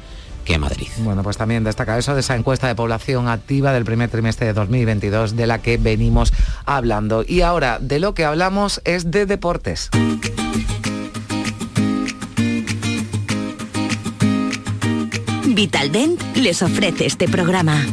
[0.48, 0.88] que Madrid.
[1.00, 4.54] Bueno, pues también destaca eso de esa encuesta de población activa del primer trimestre de
[4.54, 6.32] 2022 de la que venimos
[6.66, 7.26] hablando.
[7.28, 9.90] Y ahora de lo que hablamos es de deportes.
[15.58, 17.84] Vitaldent les ofrece este programa.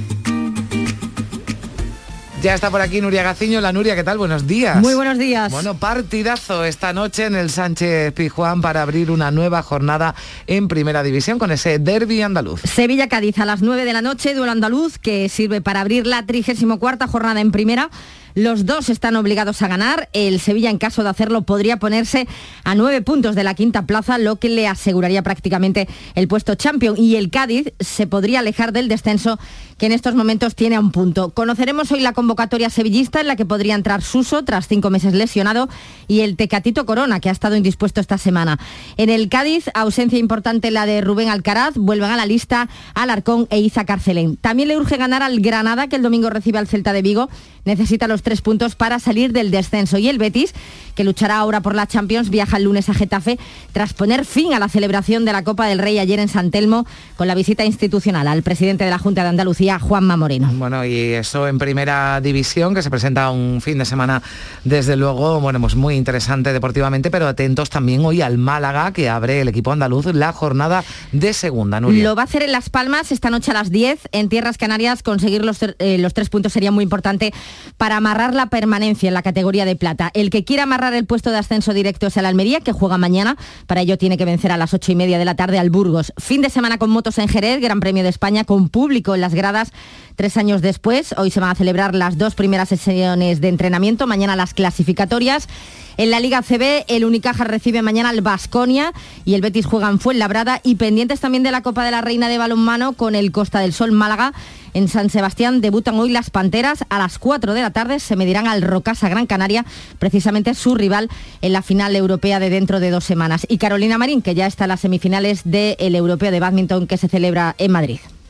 [2.43, 3.63] Ya está por aquí Nuria Gaciño.
[3.63, 4.19] La Nuria, ¿qué tal?
[4.19, 4.77] Buenos días.
[4.83, 5.51] Muy buenos días.
[5.51, 10.15] Bueno, partidazo esta noche en el Sánchez Pijuán para abrir una nueva jornada
[10.47, 12.61] en Primera División con ese derby andaluz.
[12.61, 17.09] Sevilla-Cádiz a las 9 de la noche, duelo andaluz que sirve para abrir la 34
[17.09, 17.89] jornada en Primera
[18.35, 20.09] los dos están obligados a ganar.
[20.13, 22.27] El Sevilla, en caso de hacerlo, podría ponerse
[22.65, 26.97] a nueve puntos de la quinta plaza, lo que le aseguraría prácticamente el puesto champion.
[26.99, 29.39] Y el Cádiz se podría alejar del descenso
[29.85, 31.29] que en estos momentos tiene a un punto.
[31.29, 35.69] Conoceremos hoy la convocatoria sevillista en la que podría entrar Suso tras cinco meses lesionado
[36.09, 38.59] y el Tecatito Corona, que ha estado indispuesto esta semana.
[38.97, 43.61] En el Cádiz, ausencia importante la de Rubén Alcaraz, vuelven a la lista Alarcón e
[43.61, 44.39] Iza Carcelén.
[44.39, 47.29] También le urge ganar al Granada, que el domingo recibe al Celta de Vigo.
[47.67, 49.99] Necesita los tres puntos para salir del descenso.
[49.99, 50.55] Y el Betis,
[50.95, 53.39] que luchará ahora por la Champions, viaja el lunes a Getafe
[53.73, 56.87] tras poner fin a la celebración de la Copa del Rey ayer en San Telmo
[57.17, 60.51] con la visita institucional al presidente de la Junta de Andalucía, Juanma Moreno.
[60.55, 64.23] Bueno, y eso en primera división, que se presenta un fin de semana,
[64.65, 69.41] desde luego, bueno, pues muy interesante deportivamente, pero atentos también hoy al Málaga, que abre
[69.41, 71.81] el equipo andaluz la jornada de segunda.
[71.81, 75.03] Lo va a hacer en Las Palmas esta noche a las 10 en Tierras Canarias.
[75.03, 77.33] Conseguir los, eh, los tres puntos sería muy importante
[77.77, 80.11] para amarrar la permanencia en la categoría de plata.
[80.15, 83.37] El que quiera amarrar el puesto de ascenso directo es el Almería, que juega mañana.
[83.67, 86.13] Para ello tiene que vencer a las ocho y media de la tarde al Burgos.
[86.19, 89.35] Fin de semana con motos en Jerez, Gran Premio de España, con público en las
[89.35, 89.73] gradas
[90.17, 91.15] tres años después.
[91.17, 95.49] Hoy se van a celebrar las dos primeras sesiones de entrenamiento, mañana las clasificatorias.
[95.97, 98.93] En la Liga CB, el Unicaja recibe mañana al Basconia
[99.25, 102.29] y el Betis juega en Fuenlabrada y pendientes también de la Copa de la Reina
[102.29, 104.33] de Balonmano con el Costa del Sol Málaga.
[104.73, 106.85] En San Sebastián debutan hoy las Panteras.
[106.89, 109.65] A las 4 de la tarde se medirán al Rocasa Gran Canaria,
[110.01, 111.09] precisamente su rival
[111.43, 113.47] en la final europea de dentro de dos semanas.
[113.49, 117.09] Y Carolina Marín, que ya está en las semifinales del Europeo de Badminton que se
[117.09, 118.01] celebra en Madrid.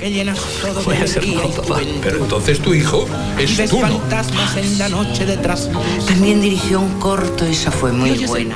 [0.00, 1.22] que llenas todo Voy a ser
[1.56, 1.80] papá.
[2.02, 3.06] Pero entonces tu hijo
[3.38, 4.00] es tú, ¿no?
[4.56, 5.70] en la noche detrás.
[6.06, 8.54] También dirigió un corto, esa fue muy buena.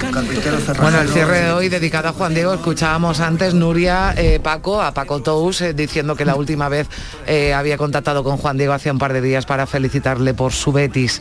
[0.81, 4.93] Bueno, el cierre de hoy dedicado a Juan Diego, escuchábamos antes Nuria eh, Paco, a
[4.95, 6.89] Paco Tous, eh, diciendo que la última vez
[7.27, 10.73] eh, había contactado con Juan Diego hace un par de días para felicitarle por su
[10.73, 11.21] Betis.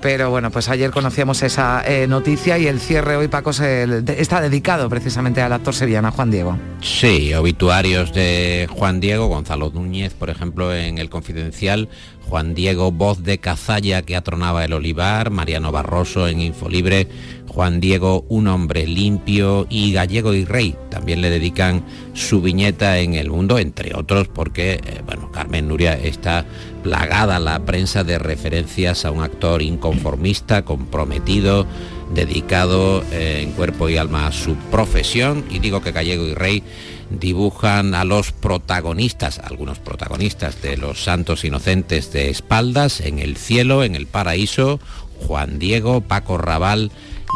[0.00, 4.88] Pero bueno, pues ayer conocíamos esa eh, noticia y el cierre hoy, Paco, está dedicado
[4.88, 6.58] precisamente al actor sevillano Juan Diego.
[6.80, 11.88] Sí, obituarios de Juan Diego, Gonzalo Núñez, por ejemplo, en El Confidencial,
[12.28, 17.08] Juan Diego, voz de Cazalla que atronaba el olivar, Mariano Barroso en Infolibre,
[17.48, 20.76] Juan Diego, un hombre limpio y gallego y rey.
[20.90, 25.94] También le dedican su viñeta en el mundo, entre otros, porque, eh, bueno, Carmen Nuria
[25.94, 26.44] está
[26.82, 31.66] plagada la prensa de referencias a un actor inconformista, comprometido,
[32.14, 35.44] dedicado eh, en cuerpo y alma a su profesión.
[35.50, 36.62] Y digo que Gallego y Rey
[37.10, 43.84] dibujan a los protagonistas, algunos protagonistas de los santos inocentes de espaldas, en el cielo,
[43.84, 44.80] en el paraíso,
[45.26, 46.90] Juan Diego, Paco Raval,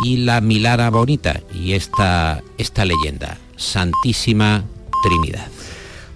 [0.05, 4.65] y la Milara Bonita y esta, esta leyenda, Santísima
[5.03, 5.62] Trinidad.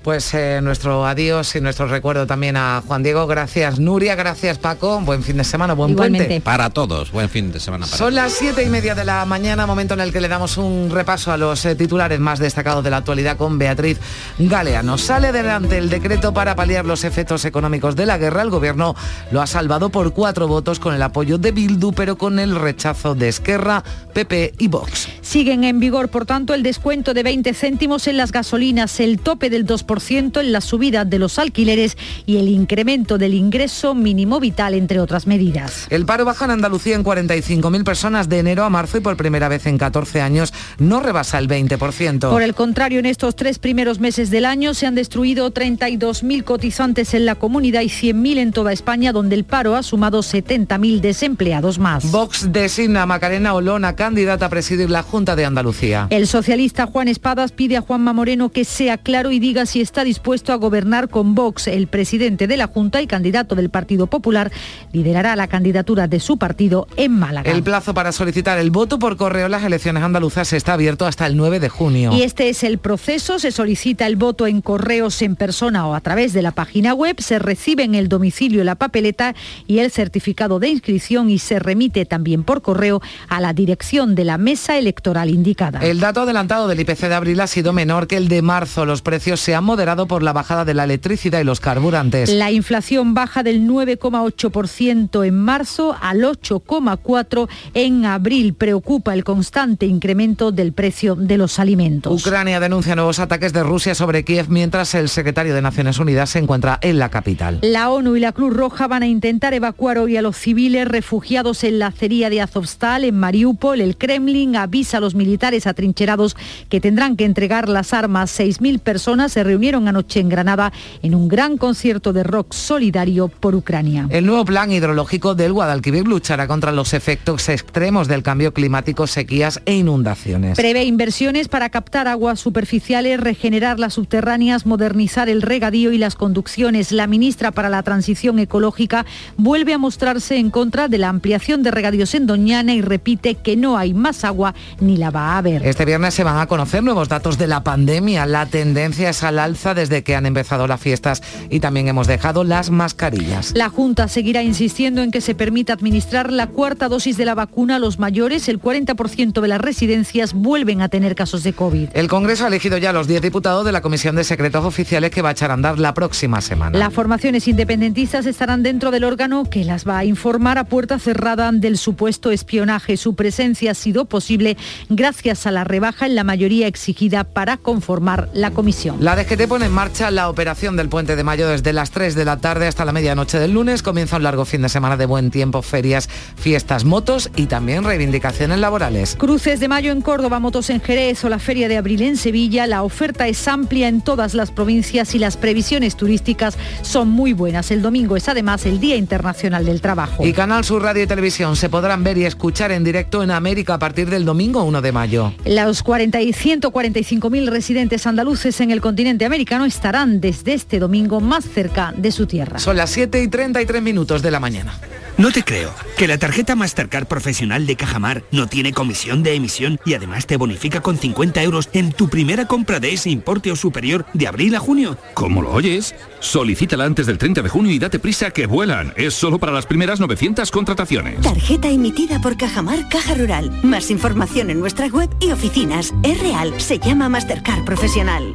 [0.06, 3.26] Pues eh, nuestro adiós y nuestro recuerdo también a Juan Diego.
[3.26, 5.00] Gracias Nuria, gracias Paco.
[5.00, 6.40] Buen fin de semana, buen puente.
[6.42, 7.86] Para todos, buen fin de semana.
[7.86, 10.90] Son las siete y media de la mañana, momento en el que le damos un
[10.92, 13.98] repaso a los eh, titulares más destacados de la actualidad con Beatriz
[14.38, 14.96] Galeano.
[14.96, 18.42] Sale adelante el decreto para paliar los efectos económicos de la guerra.
[18.42, 18.94] El gobierno
[19.32, 23.16] lo ha salvado por cuatro votos con el apoyo de Bildu, pero con el rechazo
[23.16, 23.82] de Esquerra,
[24.14, 25.08] PP y Vox.
[25.20, 29.50] Siguen en vigor, por tanto, el descuento de 20 céntimos en las gasolinas, el tope
[29.50, 34.74] del 2% en la subida de los alquileres y el incremento del ingreso mínimo vital,
[34.74, 35.86] entre otras medidas.
[35.90, 39.48] El paro baja en Andalucía en 45.000 personas de enero a marzo y por primera
[39.48, 42.30] vez en 14 años no rebasa el 20%.
[42.30, 47.14] Por el contrario, en estos tres primeros meses del año se han destruido 32.000 cotizantes
[47.14, 51.78] en la comunidad y 100.000 en toda España, donde el paro ha sumado 70.000 desempleados
[51.78, 52.10] más.
[52.10, 56.06] Vox designa a Macarena Olona candidata a presidir la Junta de Andalucía.
[56.10, 60.04] El socialista Juan Espadas pide a Juanma Moreno que sea claro y diga si está
[60.04, 61.66] dispuesto a gobernar con Vox.
[61.68, 64.50] El presidente de la Junta y candidato del Partido Popular
[64.92, 67.50] liderará la candidatura de su partido en Málaga.
[67.50, 71.26] El plazo para solicitar el voto por correo en las elecciones andaluzas está abierto hasta
[71.26, 72.12] el 9 de junio.
[72.12, 73.38] Y este es el proceso.
[73.38, 77.16] Se solicita el voto en correos en persona o a través de la página web.
[77.20, 79.34] Se recibe en el domicilio la papeleta
[79.66, 84.24] y el certificado de inscripción y se remite también por correo a la dirección de
[84.24, 85.80] la mesa electoral indicada.
[85.80, 88.86] El dato adelantado del IPC de abril ha sido menor que el de marzo.
[88.86, 92.32] Los precios se han moderado por la bajada de la electricidad y los carburantes.
[92.32, 98.54] La inflación baja del 9,8% en marzo al 8,4% en abril.
[98.54, 102.24] Preocupa el constante incremento del precio de los alimentos.
[102.24, 106.38] Ucrania denuncia nuevos ataques de Rusia sobre Kiev mientras el secretario de Naciones Unidas se
[106.38, 107.58] encuentra en la capital.
[107.62, 111.64] La ONU y la Cruz Roja van a intentar evacuar hoy a los civiles refugiados
[111.64, 113.80] en la acería de Azovstal, en Mariupol.
[113.80, 116.36] El Kremlin avisa a los militares atrincherados
[116.68, 118.38] que tendrán que entregar las armas.
[118.38, 120.70] 6.000 personas se reunieron anoche en Granada
[121.02, 124.06] en un gran concierto de rock solidario por Ucrania.
[124.10, 129.62] El nuevo plan hidrológico del Guadalquivir luchará contra los efectos extremos del cambio climático, sequías
[129.64, 130.58] e inundaciones.
[130.58, 136.92] Prevé inversiones para captar aguas superficiales, regenerar las subterráneas, modernizar el regadío y las conducciones.
[136.92, 139.06] La ministra para la Transición Ecológica
[139.38, 143.56] vuelve a mostrarse en contra de la ampliación de regadíos en Doñana y repite que
[143.56, 145.66] no hay más agua ni la va a haber.
[145.66, 148.26] Este viernes se van a conocer nuevos datos de la pandemia.
[148.26, 152.44] La tendencia es al alza desde que han empezado las fiestas y también hemos dejado
[152.44, 153.52] las mascarillas.
[153.54, 157.76] La Junta seguirá insistiendo en que se permita administrar la cuarta dosis de la vacuna
[157.76, 158.48] a los mayores.
[158.48, 161.88] El 40% de las residencias vuelven a tener casos de COVID.
[161.94, 165.10] El Congreso ha elegido ya a los 10 diputados de la Comisión de Secretos Oficiales
[165.10, 166.78] que va a echar a andar la próxima semana.
[166.78, 171.50] Las formaciones independentistas estarán dentro del órgano que las va a informar a puerta cerrada
[171.52, 172.96] del supuesto espionaje.
[172.96, 174.56] Su presencia ha sido posible
[174.88, 178.96] gracias a la rebaja en la mayoría exigida para conformar la comisión.
[179.00, 182.24] La DGT pone en marcha la operación del Puente de Mayo desde las 3 de
[182.24, 183.82] la tarde hasta la medianoche del lunes.
[183.82, 188.58] Comienza un largo fin de semana de buen tiempo, ferias, fiestas, motos y también reivindicaciones
[188.58, 189.14] laborales.
[189.16, 192.66] Cruces de Mayo en Córdoba, motos en Jerez o la Feria de Abril en Sevilla.
[192.66, 197.70] La oferta es amplia en todas las provincias y las previsiones turísticas son muy buenas.
[197.70, 200.24] El domingo es además el Día Internacional del Trabajo.
[200.24, 203.74] Y Canal Sur Radio y Televisión se podrán ver y escuchar en directo en América
[203.74, 205.32] a partir del domingo 1 de mayo.
[205.44, 211.44] Los 40 y 145.000 residentes andaluces en el continente americano estarán desde este domingo más
[211.44, 212.58] cerca de su tierra.
[212.58, 214.72] Son las 7 y 33 minutos de la mañana.
[215.18, 215.72] No te creo.
[215.96, 220.36] Que la tarjeta Mastercard profesional de Cajamar no tiene comisión de emisión y además te
[220.36, 224.54] bonifica con 50 euros en tu primera compra de ese importe o superior de abril
[224.54, 224.98] a junio.
[225.14, 225.94] ¿Cómo lo oyes?
[226.20, 228.92] Solicítala antes del 30 de junio y date prisa que vuelan.
[228.96, 231.20] Es solo para las primeras 900 contrataciones.
[231.22, 233.50] Tarjeta emitida por Cajamar Caja Rural.
[233.62, 235.94] Más información en nuestra web y oficinas.
[236.02, 236.52] Es real.
[236.60, 238.34] Se llama Mastercard Profesional.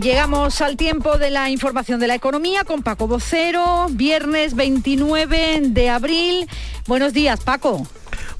[0.00, 5.90] Llegamos al tiempo de la información de la economía con Paco Vocero, viernes 29 de
[5.90, 6.48] abril.
[6.86, 7.84] Buenos días, Paco.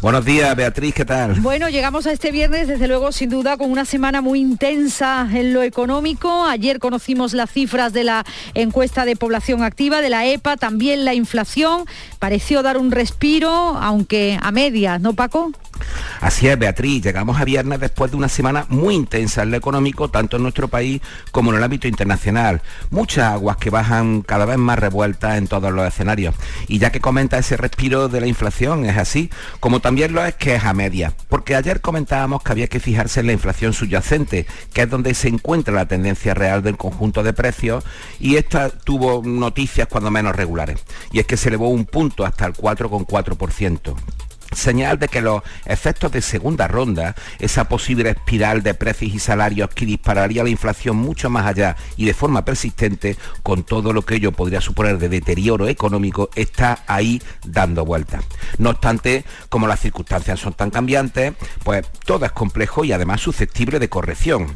[0.01, 1.41] Buenos días, Beatriz, ¿qué tal?
[1.41, 5.53] Bueno, llegamos a este viernes, desde luego, sin duda, con una semana muy intensa en
[5.53, 6.47] lo económico.
[6.47, 11.15] Ayer conocimos las cifras de la encuesta de población activa, de la EPA, también la
[11.15, 11.87] inflación.
[12.21, 15.51] Pareció dar un respiro, aunque a medias, ¿no, Paco?
[16.21, 20.11] Así es, Beatriz, llegamos a viernes después de una semana muy intensa en lo económico,
[20.11, 21.01] tanto en nuestro país
[21.31, 22.63] como en el ámbito internacional.
[22.91, 26.35] Muchas aguas que bajan cada vez más revueltas en todos los escenarios.
[26.67, 30.35] Y ya que comenta ese respiro de la inflación, es así, como también lo es
[30.35, 31.15] que es a media.
[31.29, 35.29] Porque ayer comentábamos que había que fijarse en la inflación subyacente, que es donde se
[35.29, 37.85] encuentra la tendencia real del conjunto de precios,
[38.19, 40.81] y esta tuvo noticias cuando menos regulares.
[41.13, 43.95] Y es que se elevó un punto hasta el 4,4%
[44.53, 49.71] señal de que los efectos de segunda ronda, esa posible espiral de precios y salarios
[49.71, 54.17] que dispararía la inflación mucho más allá y de forma persistente, con todo lo que
[54.17, 58.25] ello podría suponer de deterioro económico, está ahí dando vueltas.
[58.59, 61.35] No obstante, como las circunstancias son tan cambiantes,
[61.65, 64.55] pues todo es complejo y además susceptible de corrección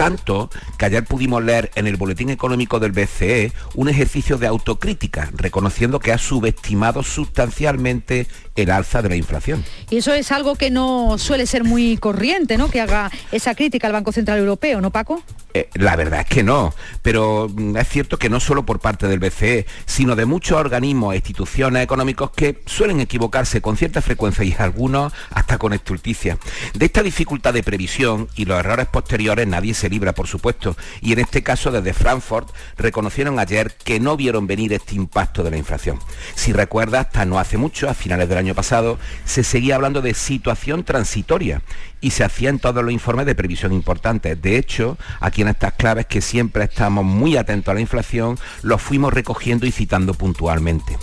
[0.00, 0.48] tanto
[0.78, 6.00] que ayer pudimos leer en el Boletín Económico del BCE un ejercicio de autocrítica, reconociendo
[6.00, 8.26] que ha subestimado sustancialmente
[8.56, 9.62] el alza de la inflación.
[9.90, 12.70] Y eso es algo que no suele ser muy corriente, ¿no?
[12.70, 15.22] Que haga esa crítica al Banco Central Europeo, ¿no, Paco?
[15.52, 16.72] Eh, la verdad es que no,
[17.02, 21.12] pero mm, es cierto que no solo por parte del BCE, sino de muchos organismos
[21.12, 26.38] e instituciones económicos que suelen equivocarse con cierta frecuencia y algunos hasta con estulticia.
[26.72, 31.12] De esta dificultad de previsión y los errores posteriores nadie se libra, por supuesto, y
[31.12, 35.56] en este caso desde Frankfurt reconocieron ayer que no vieron venir este impacto de la
[35.56, 35.98] inflación.
[36.34, 40.14] Si recuerda, hasta no hace mucho, a finales del año pasado, se seguía hablando de
[40.14, 41.62] situación transitoria
[42.00, 44.40] y se hacían todos los informes de previsión importantes.
[44.40, 48.80] De hecho, aquí en estas claves que siempre estamos muy atentos a la inflación, los
[48.80, 50.96] fuimos recogiendo y citando puntualmente.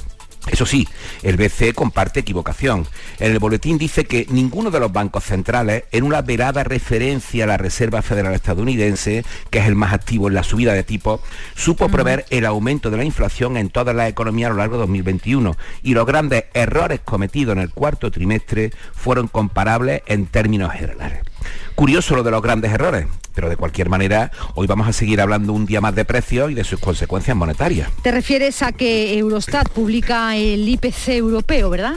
[0.49, 0.87] Eso sí,
[1.23, 2.87] el BCE comparte equivocación.
[3.19, 7.47] En el boletín dice que ninguno de los bancos centrales, en una verada referencia a
[7.47, 11.21] la Reserva Federal estadounidense, que es el más activo en la subida de tipos,
[11.55, 14.81] supo prever el aumento de la inflación en todas las economías a lo largo de
[14.81, 21.26] 2021 y los grandes errores cometidos en el cuarto trimestre fueron comparables en términos generales.
[21.75, 25.53] Curioso lo de los grandes errores, pero de cualquier manera hoy vamos a seguir hablando
[25.53, 27.89] un día más de precios y de sus consecuencias monetarias.
[28.01, 31.95] Te refieres a que Eurostat publica el IPC europeo, ¿verdad?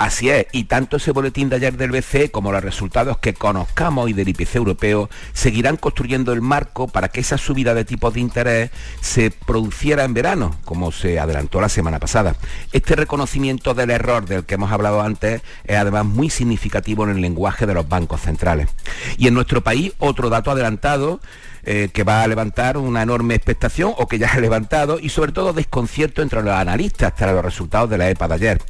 [0.00, 4.06] Así es, y tanto ese boletín de ayer del BCE como los resultados que conozcamos
[4.06, 8.20] hoy del IPC europeo seguirán construyendo el marco para que esa subida de tipos de
[8.20, 8.70] interés
[9.02, 12.34] se produciera en verano, como se adelantó la semana pasada.
[12.72, 17.20] Este reconocimiento del error del que hemos hablado antes es además muy significativo en el
[17.20, 18.70] lenguaje de los bancos centrales.
[19.18, 21.20] Y en nuestro país, otro dato adelantado
[21.64, 25.32] eh, que va a levantar una enorme expectación o que ya ha levantado y sobre
[25.32, 28.62] todo desconcierto entre los analistas tras los resultados de la EPA de ayer.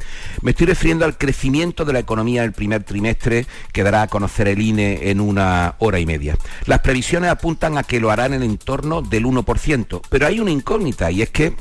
[0.42, 4.48] Me estoy refiriendo al crecimiento de la economía del primer trimestre que dará a conocer
[4.48, 6.36] el INE en una hora y media.
[6.66, 11.10] Las previsiones apuntan a que lo harán en entorno del 1%, pero hay una incógnita
[11.10, 11.54] y es que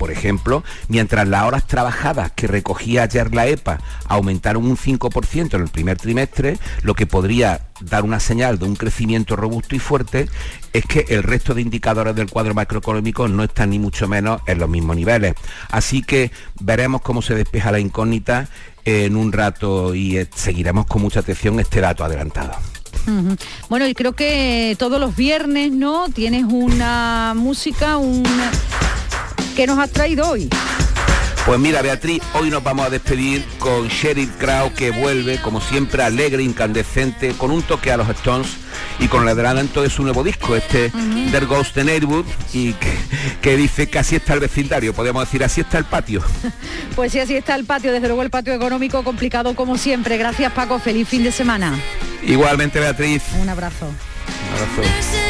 [0.00, 5.60] por ejemplo, mientras las horas trabajadas que recogía ayer la EPA aumentaron un 5% en
[5.60, 10.30] el primer trimestre, lo que podría dar una señal de un crecimiento robusto y fuerte
[10.72, 14.58] es que el resto de indicadores del cuadro macroeconómico no están ni mucho menos en
[14.58, 15.34] los mismos niveles.
[15.70, 18.48] Así que veremos cómo se despeja la incógnita
[18.86, 22.54] en un rato y eh, seguiremos con mucha atención este dato adelantado.
[23.68, 26.06] Bueno, y creo que todos los viernes, ¿no?
[26.08, 28.24] Tienes una música, un
[29.56, 30.48] ¿Qué nos has traído hoy?
[31.46, 36.02] Pues mira, Beatriz, hoy nos vamos a despedir con Sheryl Crow, que vuelve, como siempre,
[36.02, 38.48] alegre, incandescente, con un toque a los Stones
[38.98, 40.92] y con el adelanto de su nuevo disco, este
[41.30, 42.74] There Goes the Neighborhood, y
[43.40, 46.22] que, dice que así está el vecindario, podemos decir, así está el patio.
[46.94, 50.18] Pues sí, así está el patio, desde luego el patio económico complicado como siempre.
[50.18, 51.78] Gracias Paco, feliz fin de semana.
[52.22, 53.22] Igualmente Beatriz.
[53.40, 53.86] Un abrazo.
[53.86, 55.29] Un abrazo.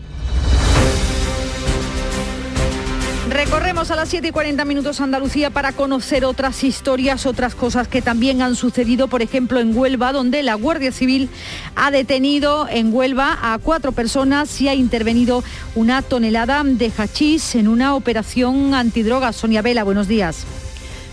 [3.31, 8.01] Recorremos a las 7 y 40 minutos Andalucía para conocer otras historias, otras cosas que
[8.01, 11.29] también han sucedido, por ejemplo en Huelva, donde la Guardia Civil
[11.77, 17.69] ha detenido en Huelva a cuatro personas y ha intervenido una tonelada de hachís en
[17.69, 19.31] una operación antidroga.
[19.31, 20.45] Sonia Vela, buenos días.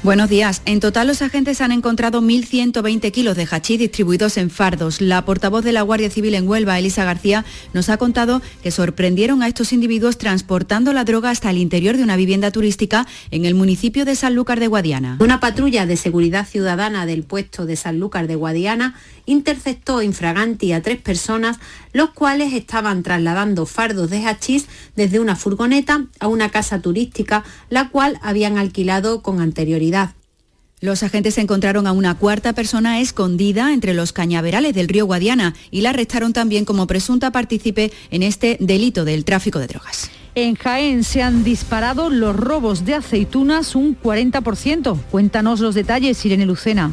[0.05, 0.63] Buenos días.
[0.65, 5.01] En total los agentes han encontrado 1.120 kilos de hachís distribuidos en fardos.
[5.01, 9.43] La portavoz de la Guardia Civil en Huelva, Elisa García, nos ha contado que sorprendieron
[9.43, 13.57] a estos individuos transportando la droga hasta el interior de una vivienda turística en el
[13.57, 15.17] municipio de Sanlúcar de Guadiana.
[15.19, 18.95] Una patrulla de seguridad ciudadana del puesto de Sanlúcar de Guadiana
[19.29, 21.59] interceptó infraganti a tres personas,
[21.93, 24.67] los cuales estaban trasladando fardos de hachís
[24.97, 30.15] desde una furgoneta a una casa turística, la cual habían alquilado con anterioridad.
[30.81, 35.81] Los agentes encontraron a una cuarta persona escondida entre los cañaverales del río Guadiana y
[35.81, 40.11] la arrestaron también como presunta partícipe en este delito del tráfico de drogas.
[40.37, 45.01] En Jaén se han disparado los robos de aceitunas un 40%.
[45.11, 46.93] Cuéntanos los detalles, Irene Lucena.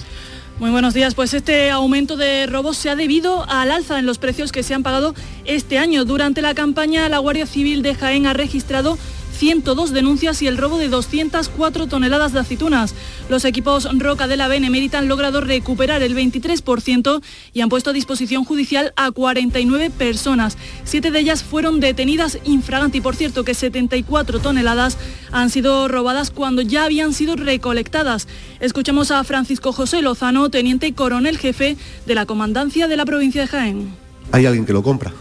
[0.58, 1.16] Muy buenos días.
[1.16, 4.74] Pues este aumento de robos se ha debido al alza en los precios que se
[4.74, 6.06] han pagado este año.
[6.06, 8.98] Durante la campaña, la Guardia Civil de Jaén ha registrado
[9.36, 12.96] 102 denuncias y el robo de 204 toneladas de aceitunas.
[13.30, 17.22] Los equipos Roca de la Benemérita han logrado recuperar el 23%
[17.54, 20.58] y han puesto a disposición judicial a 49 personas.
[20.86, 23.02] Siete de ellas fueron detenidas infraganti.
[23.02, 24.98] Por cierto, que 74 toneladas
[25.32, 28.28] han sido robadas cuando ya habían sido recolectadas.
[28.60, 33.48] Escuchamos a Francisco José Lozano, teniente coronel jefe de la Comandancia de la provincia de
[33.48, 33.96] Jaén.
[34.32, 35.14] Hay alguien que lo compra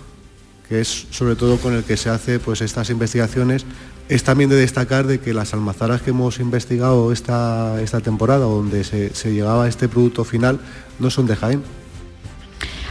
[0.68, 3.64] que es sobre todo con el que se hace pues estas investigaciones
[4.08, 8.84] es también de destacar de que las almazaras que hemos investigado esta, esta temporada, donde
[8.84, 10.60] se, se llegaba a este producto final,
[10.98, 11.62] no son de Jaén.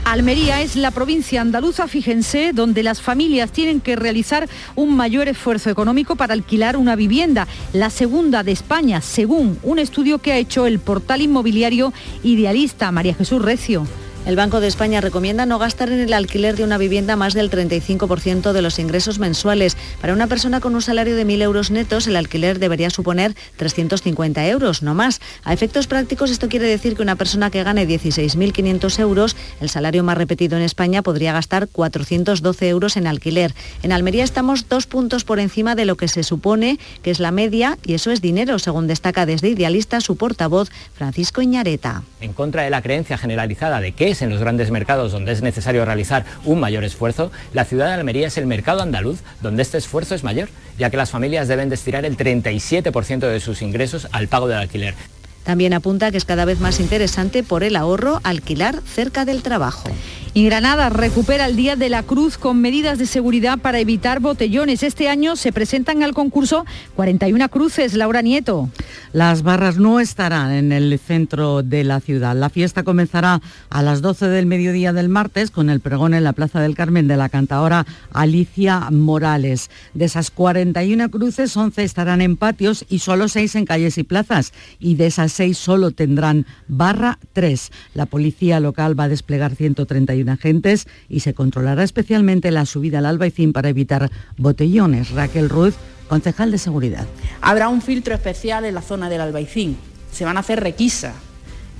[0.05, 5.69] Almería es la provincia andaluza, fíjense, donde las familias tienen que realizar un mayor esfuerzo
[5.69, 10.65] económico para alquilar una vivienda, la segunda de España, según un estudio que ha hecho
[10.65, 13.87] el portal inmobiliario Idealista María Jesús Recio.
[14.25, 17.51] El Banco de España recomienda no gastar en el alquiler de una vivienda más del
[17.51, 19.75] 35% de los ingresos mensuales.
[19.99, 24.47] Para una persona con un salario de 1.000 euros netos, el alquiler debería suponer 350
[24.47, 25.19] euros, no más.
[25.43, 30.05] A efectos prácticos, esto quiere decir que una persona que gane 16.500 euros, el salario
[30.05, 33.53] más repetido en España, podría gastar 412 euros en alquiler.
[33.83, 37.31] En Almería estamos dos puntos por encima de lo que se supone que es la
[37.31, 42.03] media y eso es dinero, según destaca desde Idealista su portavoz Francisco Iñareta.
[42.21, 45.85] En contra de la creencia generalizada de que en los grandes mercados donde es necesario
[45.85, 50.15] realizar un mayor esfuerzo, la ciudad de Almería es el mercado andaluz donde este esfuerzo
[50.15, 54.47] es mayor, ya que las familias deben destinar el 37% de sus ingresos al pago
[54.47, 54.95] del alquiler.
[55.43, 59.89] También apunta que es cada vez más interesante por el ahorro alquilar cerca del trabajo.
[60.33, 64.81] Y Granada recupera el Día de la Cruz con medidas de seguridad para evitar botellones.
[64.81, 67.93] Este año se presentan al concurso 41 cruces.
[67.93, 68.69] Laura Nieto.
[69.13, 72.35] Las barras no estarán en el centro de la ciudad.
[72.35, 76.33] La fiesta comenzará a las 12 del mediodía del martes con el pregón en la
[76.33, 79.69] Plaza del Carmen de la cantadora Alicia Morales.
[79.93, 84.51] De esas 41 cruces, 11 estarán en patios y solo 6 en calles y plazas.
[84.79, 87.71] Y de esas 6 solo tendrán barra 3.
[87.93, 93.05] La policía local va a desplegar 131 agentes y se controlará especialmente la subida al
[93.05, 95.11] Albaicín para evitar botellones.
[95.11, 95.75] Raquel Ruiz,
[96.07, 97.05] concejal de seguridad.
[97.41, 99.77] Habrá un filtro especial en la zona del Albaicín.
[100.11, 101.13] Se van a hacer requisas.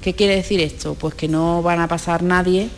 [0.01, 0.95] ¿Qué quiere decir esto?
[0.95, 2.69] Pues que no van a pasar nadie.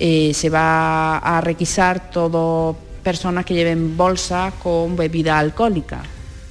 [0.00, 6.02] eh, se va a requisar todo personas que lleven bolsas con bebida alcohólica.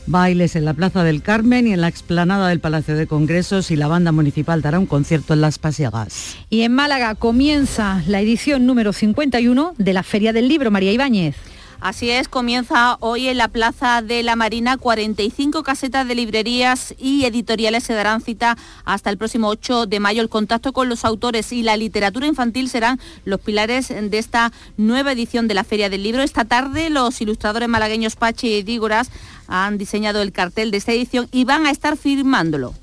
[0.05, 3.75] bailes en la Plaza del Carmen y en la explanada del Palacio de Congresos y
[3.77, 6.35] la banda municipal dará un concierto en Las Pasiagas.
[6.49, 11.35] Y en Málaga comienza la edición número 51 de la Feria del Libro, María Ibáñez.
[11.79, 17.25] Así es, comienza hoy en la Plaza de la Marina 45 casetas de librerías y
[17.25, 20.23] editoriales se darán cita hasta el próximo 8 de mayo.
[20.23, 25.11] El contacto con los autores y la literatura infantil serán los pilares de esta nueva
[25.11, 26.23] edición de la Feria del Libro.
[26.23, 29.11] Esta tarde los ilustradores malagueños Pachi y Dígoras
[29.47, 32.73] han diseñado el cartel de esta edición y van a estar firmándolo.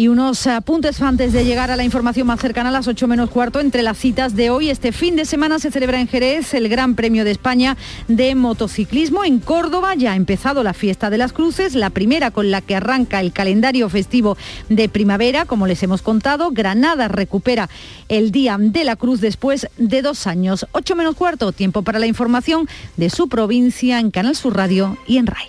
[0.00, 3.28] Y unos apuntes antes de llegar a la información más cercana a las 8 menos
[3.28, 3.60] cuarto.
[3.60, 6.94] Entre las citas de hoy, este fin de semana se celebra en Jerez el Gran
[6.94, 7.76] Premio de España
[8.08, 9.26] de Motociclismo.
[9.26, 12.76] En Córdoba ya ha empezado la fiesta de las cruces, la primera con la que
[12.76, 14.38] arranca el calendario festivo
[14.70, 16.50] de primavera, como les hemos contado.
[16.50, 17.68] Granada recupera
[18.08, 20.66] el Día de la Cruz después de dos años.
[20.72, 25.18] 8 menos cuarto, tiempo para la información de su provincia en Canal Sur Radio y
[25.18, 25.48] en RAI.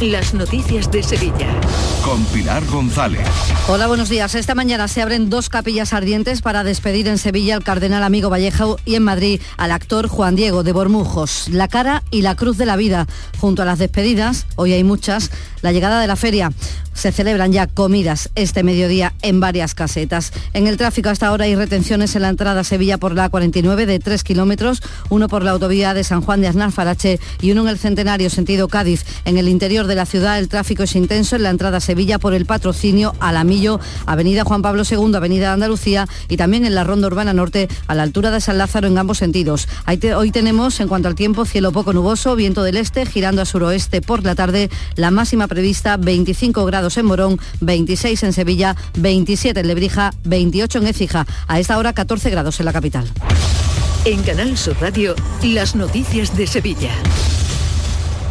[0.00, 1.48] las noticias de Sevilla.
[2.04, 3.26] Con Pilar González.
[3.68, 4.34] Hola, buenos días.
[4.34, 8.78] Esta mañana se abren dos capillas ardientes para despedir en Sevilla al cardenal amigo Vallejo
[8.84, 11.48] y en Madrid al actor Juan Diego de Bormujos.
[11.48, 13.06] La cara y la cruz de la vida.
[13.38, 15.30] Junto a las despedidas, hoy hay muchas,
[15.62, 16.52] la llegada de la feria.
[16.92, 20.32] Se celebran ya comidas este mediodía en varias casetas.
[20.52, 23.86] En el tráfico hasta ahora hay retenciones en la entrada a Sevilla por la 49
[23.86, 24.80] de 3 kilómetros,
[25.10, 28.30] uno por la autovía de San Juan de Aznar Farache y uno en el Centenario
[28.30, 29.04] sentido Cádiz.
[29.24, 32.18] En el interior de la ciudad el tráfico es intenso en la entrada a Sevilla
[32.18, 37.06] por el patrocinio Alamillo, Avenida Juan Pablo II, Avenida Andalucía y también en la Ronda
[37.06, 39.68] Urbana Norte a la altura de San Lázaro en ambos sentidos.
[40.16, 44.00] Hoy tenemos en cuanto al tiempo cielo poco nuboso, viento del este girando a suroeste
[44.00, 49.66] por la tarde, la máxima prevista 25 grados en Morón, 26 en Sevilla, 27 en
[49.66, 51.26] Lebrija, 28 en Écija.
[51.46, 53.10] A esta hora 14 grados en la capital.
[54.04, 56.90] En Canal Sur Radio, las noticias de Sevilla.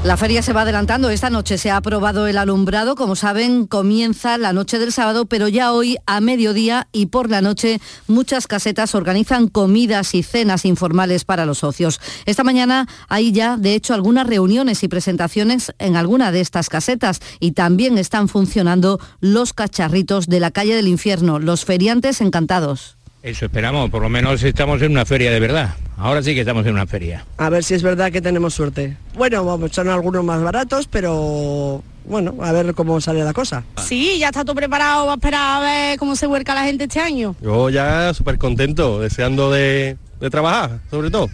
[0.04, 1.10] La feria se va adelantando.
[1.10, 2.96] Esta noche se ha aprobado el alumbrado.
[2.96, 7.40] Como saben, comienza la noche del sábado, pero ya hoy a mediodía y por la
[7.40, 12.02] noche muchas casetas organizan comidas y cenas informales para los socios.
[12.26, 17.22] Esta mañana hay ya, de hecho, algunas reuniones y presentaciones en alguna de estas casetas
[17.40, 22.98] y también están funcionando los cacharritos de la calle del infierno, los feriantes encantados.
[23.24, 25.76] Eso esperamos, por lo menos estamos en una feria de verdad.
[25.96, 27.26] Ahora sí que estamos en una feria.
[27.38, 28.98] A ver si es verdad que tenemos suerte.
[29.16, 33.64] Bueno, vamos, son algunos más baratos, pero bueno, a ver cómo sale la cosa.
[33.78, 36.84] Sí, ya está todo preparado, va a esperar a ver cómo se vuelca la gente
[36.84, 37.34] este año.
[37.42, 41.30] Yo ya súper contento, deseando de, de trabajar, sobre todo.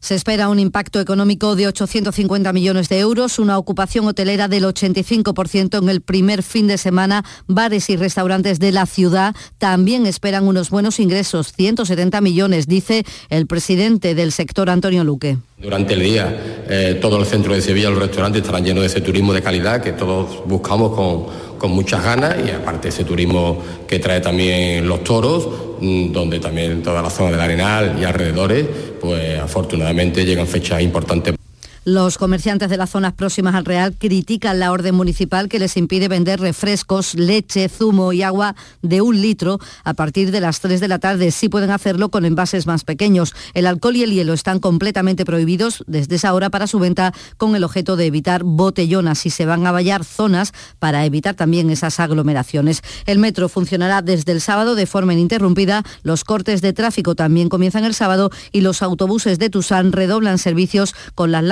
[0.00, 5.82] Se espera un impacto económico de 850 millones de euros, una ocupación hotelera del 85%
[5.82, 7.22] en el primer fin de semana.
[7.46, 13.46] Bares y restaurantes de la ciudad también esperan unos buenos ingresos, 170 millones, dice el
[13.46, 15.36] presidente del sector, Antonio Luque.
[15.58, 19.02] Durante el día, eh, todo el centro de Sevilla, los restaurantes estarán llenos de ese
[19.02, 21.26] turismo de calidad que todos buscamos con,
[21.58, 25.46] con muchas ganas y aparte ese turismo que trae también los toros,
[25.80, 28.66] donde también toda la zona del Arenal y alrededores,
[29.00, 31.39] pues afortunadamente llegan fechas importantes.
[31.86, 36.08] Los comerciantes de las zonas próximas al Real critican la orden municipal que les impide
[36.08, 40.88] vender refrescos, leche, zumo y agua de un litro a partir de las 3 de
[40.88, 41.30] la tarde.
[41.30, 43.34] Sí pueden hacerlo con envases más pequeños.
[43.54, 47.56] El alcohol y el hielo están completamente prohibidos desde esa hora para su venta con
[47.56, 51.98] el objeto de evitar botellonas y se van a vallar zonas para evitar también esas
[51.98, 52.82] aglomeraciones.
[53.06, 55.82] El metro funcionará desde el sábado de forma ininterrumpida.
[56.02, 60.94] Los cortes de tráfico también comienzan el sábado y los autobuses de Tusán redoblan servicios
[61.14, 61.42] con las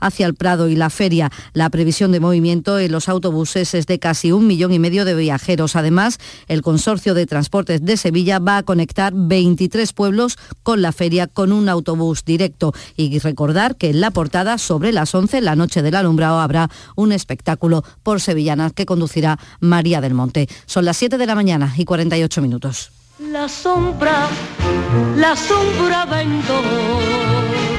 [0.00, 1.30] hacia el Prado y la feria.
[1.52, 5.14] La previsión de movimiento en los autobuses es de casi un millón y medio de
[5.14, 5.76] viajeros.
[5.76, 6.18] Además,
[6.48, 11.52] el Consorcio de Transportes de Sevilla va a conectar 23 pueblos con la feria con
[11.52, 12.72] un autobús directo.
[12.96, 17.12] Y recordar que en la portada, sobre las 11, la noche del alumbrado, habrá un
[17.12, 20.48] espectáculo por sevillanas que conducirá María del Monte.
[20.66, 22.90] Son las 7 de la mañana y 48 minutos.
[23.30, 24.28] La sombra,
[25.16, 27.53] la sombra vento.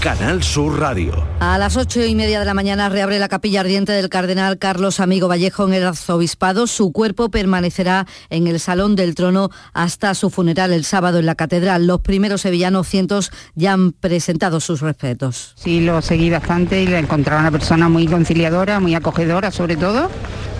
[0.00, 1.12] Canal Sur Radio.
[1.40, 5.00] A las ocho y media de la mañana reabre la capilla ardiente del cardenal Carlos
[5.00, 6.68] Amigo Vallejo en el arzobispado.
[6.68, 11.34] Su cuerpo permanecerá en el Salón del Trono hasta su funeral el sábado en la
[11.34, 11.88] catedral.
[11.88, 15.54] Los primeros sevillanos cientos ya han presentado sus respetos.
[15.56, 20.10] Sí, lo seguí bastante y le encontraba una persona muy conciliadora, muy acogedora sobre todo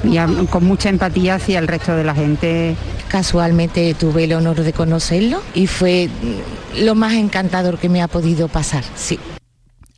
[0.04, 2.76] y con mucha empatía hacia el resto de la gente.
[3.08, 6.08] Casualmente tuve el honor de conocerlo y fue
[6.76, 9.18] lo más encantador que me ha podido pasar, sí.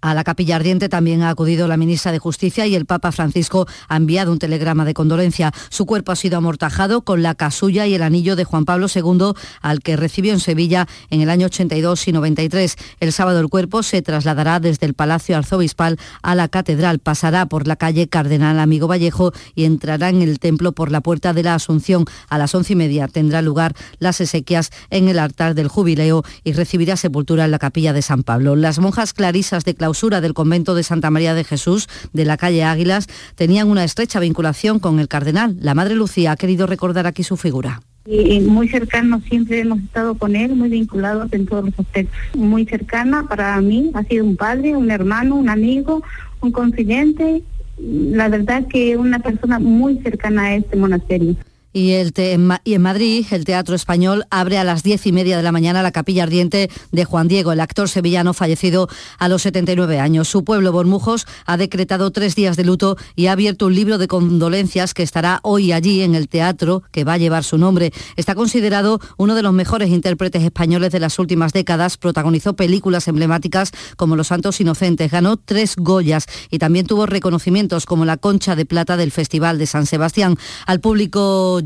[0.02, 3.66] A la capilla ardiente también ha acudido la ministra de Justicia y el Papa Francisco
[3.88, 5.52] ha enviado un telegrama de condolencia.
[5.68, 9.32] Su cuerpo ha sido amortajado con la casulla y el anillo de Juan Pablo II,
[9.60, 12.76] al que recibió en Sevilla en el año 82 y 93.
[13.00, 17.66] El sábado el cuerpo se trasladará desde el Palacio Arzobispal a la Catedral, pasará por
[17.66, 21.54] la calle Cardenal Amigo Vallejo y entrará en el templo por la Puerta de la
[21.54, 22.06] Asunción.
[22.28, 26.52] A las once y media tendrá lugar las exequias en el altar del jubileo y
[26.52, 28.56] recibirá sepultura en la capilla de San Pablo.
[28.56, 32.62] Las monjas clarisas de clausura del convento de Santa María de Jesús de la calle
[32.62, 35.56] Águilas tenían una estrecha vinculación con el cardenal.
[35.60, 37.80] La Madre Lucía ha querido recordar aquí su figura.
[38.06, 42.16] Muy cercanos, siempre hemos estado con él, muy vinculados en todos los aspectos.
[42.36, 46.04] Muy cercana para mí, ha sido un padre, un hermano, un amigo,
[46.40, 47.42] un confidente.
[47.76, 51.34] La verdad que una persona muy cercana a este monasterio.
[51.72, 55.36] Y, el te- y en Madrid, el Teatro Español abre a las diez y media
[55.36, 59.42] de la mañana la capilla ardiente de Juan Diego, el actor sevillano fallecido a los
[59.42, 60.28] 79 años.
[60.28, 64.08] Su pueblo, Bormujos, ha decretado tres días de luto y ha abierto un libro de
[64.08, 67.92] condolencias que estará hoy allí en el teatro que va a llevar su nombre.
[68.16, 71.96] Está considerado uno de los mejores intérpretes españoles de las últimas décadas.
[71.96, 75.10] Protagonizó películas emblemáticas como Los Santos Inocentes.
[75.10, 79.66] Ganó tres Goyas y también tuvo reconocimientos como la Concha de Plata del Festival de
[79.66, 80.36] San Sebastián.
[80.66, 81.59] Al público,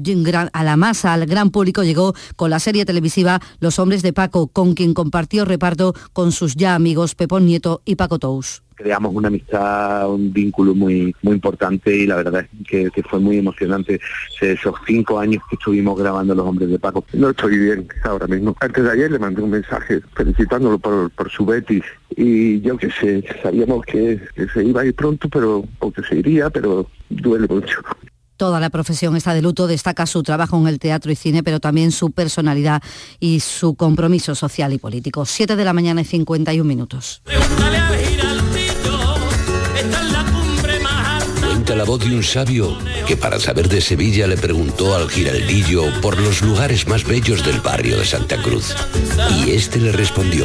[0.53, 4.49] a la masa, al gran público llegó con la serie televisiva Los Hombres de Paco,
[4.49, 8.63] con quien compartió reparto con sus ya amigos Pepón Nieto y Paco Tous.
[8.75, 13.21] creamos una amistad, un vínculo muy muy importante y la verdad es que, que fue
[13.21, 14.01] muy emocionante
[14.41, 17.05] esos cinco años que estuvimos grabando Los Hombres de Paco.
[17.13, 18.57] No estoy bien ahora mismo.
[18.61, 21.85] Antes de ayer le mandé un mensaje felicitándolo por, por su Betis
[22.17, 26.03] y yo que sé, sabíamos que, que se iba a ir pronto, pero o que
[26.03, 27.81] se iría, pero duele mucho.
[28.37, 31.61] Toda la profesión está de luto, destaca su trabajo en el teatro y cine, pero
[31.61, 32.83] también su personalidad
[33.21, 35.25] y su compromiso social y político.
[35.25, 37.23] 7 de la mañana y 51 minutos.
[41.47, 42.77] Cuenta la voz de un sabio
[43.07, 47.61] que para saber de Sevilla le preguntó al giraldillo por los lugares más bellos del
[47.61, 48.75] barrio de Santa Cruz.
[49.31, 50.45] Y este le respondió,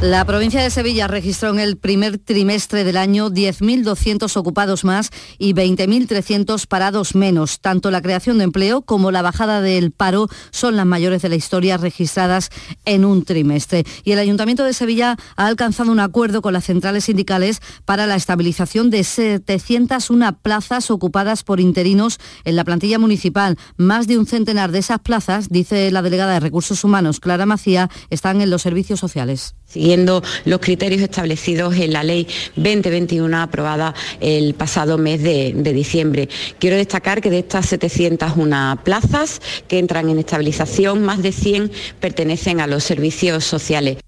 [0.00, 5.54] La provincia de Sevilla registró en el primer trimestre del año 10.200 ocupados más y
[5.54, 7.58] 20.300 parados menos.
[7.58, 11.34] Tanto la creación de empleo como la bajada del paro son las mayores de la
[11.34, 12.50] historia registradas
[12.84, 13.84] en un trimestre.
[14.04, 18.14] Y el Ayuntamiento de Sevilla ha alcanzado un acuerdo con las centrales sindicales para la
[18.14, 23.58] estabilización de 701 plazas ocupadas por interinos en la plantilla municipal.
[23.76, 27.90] Más de un centenar de esas plazas, dice la delegada de Recursos Humanos, Clara Macía,
[28.10, 29.56] están en los servicios sociales.
[29.68, 36.28] Siguiendo los criterios establecidos en la Ley 2021 aprobada el pasado mes de, diciembre.
[36.58, 42.60] Quiero destacar que de estas 701 plazas que entran en estabilización, más de 100 pertenecen
[42.60, 43.98] a los servicios sociales.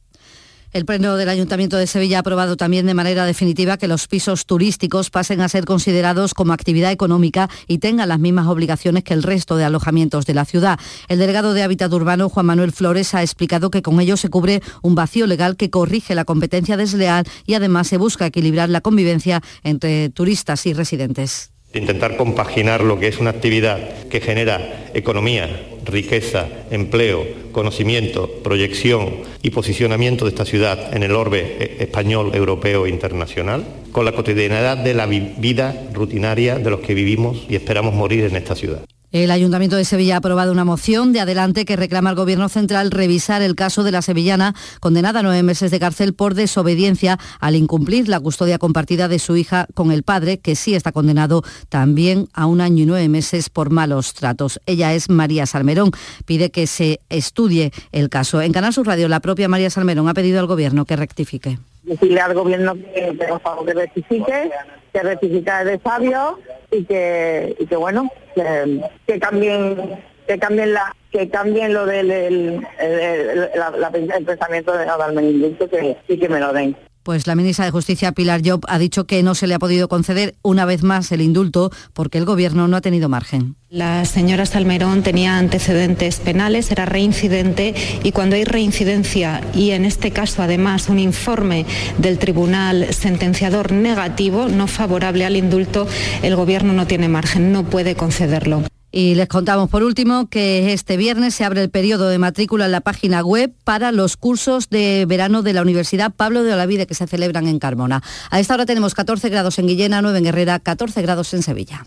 [0.73, 4.47] El Pleno del Ayuntamiento de Sevilla ha aprobado también de manera definitiva que los pisos
[4.47, 9.25] turísticos pasen a ser considerados como actividad económica y tengan las mismas obligaciones que el
[9.25, 10.79] resto de alojamientos de la ciudad.
[11.09, 14.63] El delegado de Hábitat Urbano, Juan Manuel Flores, ha explicado que con ello se cubre
[14.81, 19.43] un vacío legal que corrige la competencia desleal y además se busca equilibrar la convivencia
[19.65, 21.51] entre turistas y residentes.
[21.73, 25.49] Intentar compaginar lo que es una actividad que genera economía,
[25.85, 32.87] riqueza, empleo, conocimiento, proyección y posicionamiento de esta ciudad en el orbe eh, español, europeo
[32.87, 37.55] e internacional, con la cotidianidad de la vi- vida rutinaria de los que vivimos y
[37.55, 38.81] esperamos morir en esta ciudad.
[39.13, 42.93] El Ayuntamiento de Sevilla ha aprobado una moción de adelante que reclama al Gobierno Central
[42.93, 47.57] revisar el caso de la sevillana condenada a nueve meses de cárcel por desobediencia al
[47.57, 52.29] incumplir la custodia compartida de su hija con el padre, que sí está condenado también
[52.35, 54.61] a un año y nueve meses por malos tratos.
[54.67, 55.91] Ella es María Salmerón.
[56.25, 58.41] Pide que se estudie el caso.
[58.41, 61.59] En Canal Sur Radio, la propia María Salmerón ha pedido al Gobierno que rectifique.
[61.83, 64.51] Decirle al Gobierno que, por favor, que rectifique,
[64.93, 66.39] que rectifique de sabio
[66.71, 72.11] y que, y que bueno, que, que cambien que cambien la que cambien lo del
[72.11, 74.87] el, el- la- la- el pensamiento de
[75.19, 76.77] el indulto que sí que me lo den.
[77.03, 79.89] Pues la ministra de Justicia, Pilar Job, ha dicho que no se le ha podido
[79.89, 83.57] conceder una vez más el indulto porque el Gobierno no ha tenido margen.
[83.71, 90.11] La señora Salmerón tenía antecedentes penales, era reincidente y cuando hay reincidencia y en este
[90.11, 91.65] caso además un informe
[91.97, 95.87] del tribunal sentenciador negativo, no favorable al indulto,
[96.23, 98.63] el Gobierno no tiene margen, no puede concederlo.
[98.93, 102.73] Y les contamos por último que este viernes se abre el periodo de matrícula en
[102.73, 106.95] la página web para los cursos de verano de la Universidad Pablo de Olavide que
[106.95, 108.03] se celebran en Carmona.
[108.31, 111.87] A esta hora tenemos 14 grados en Guillena, 9 en Herrera, 14 grados en Sevilla.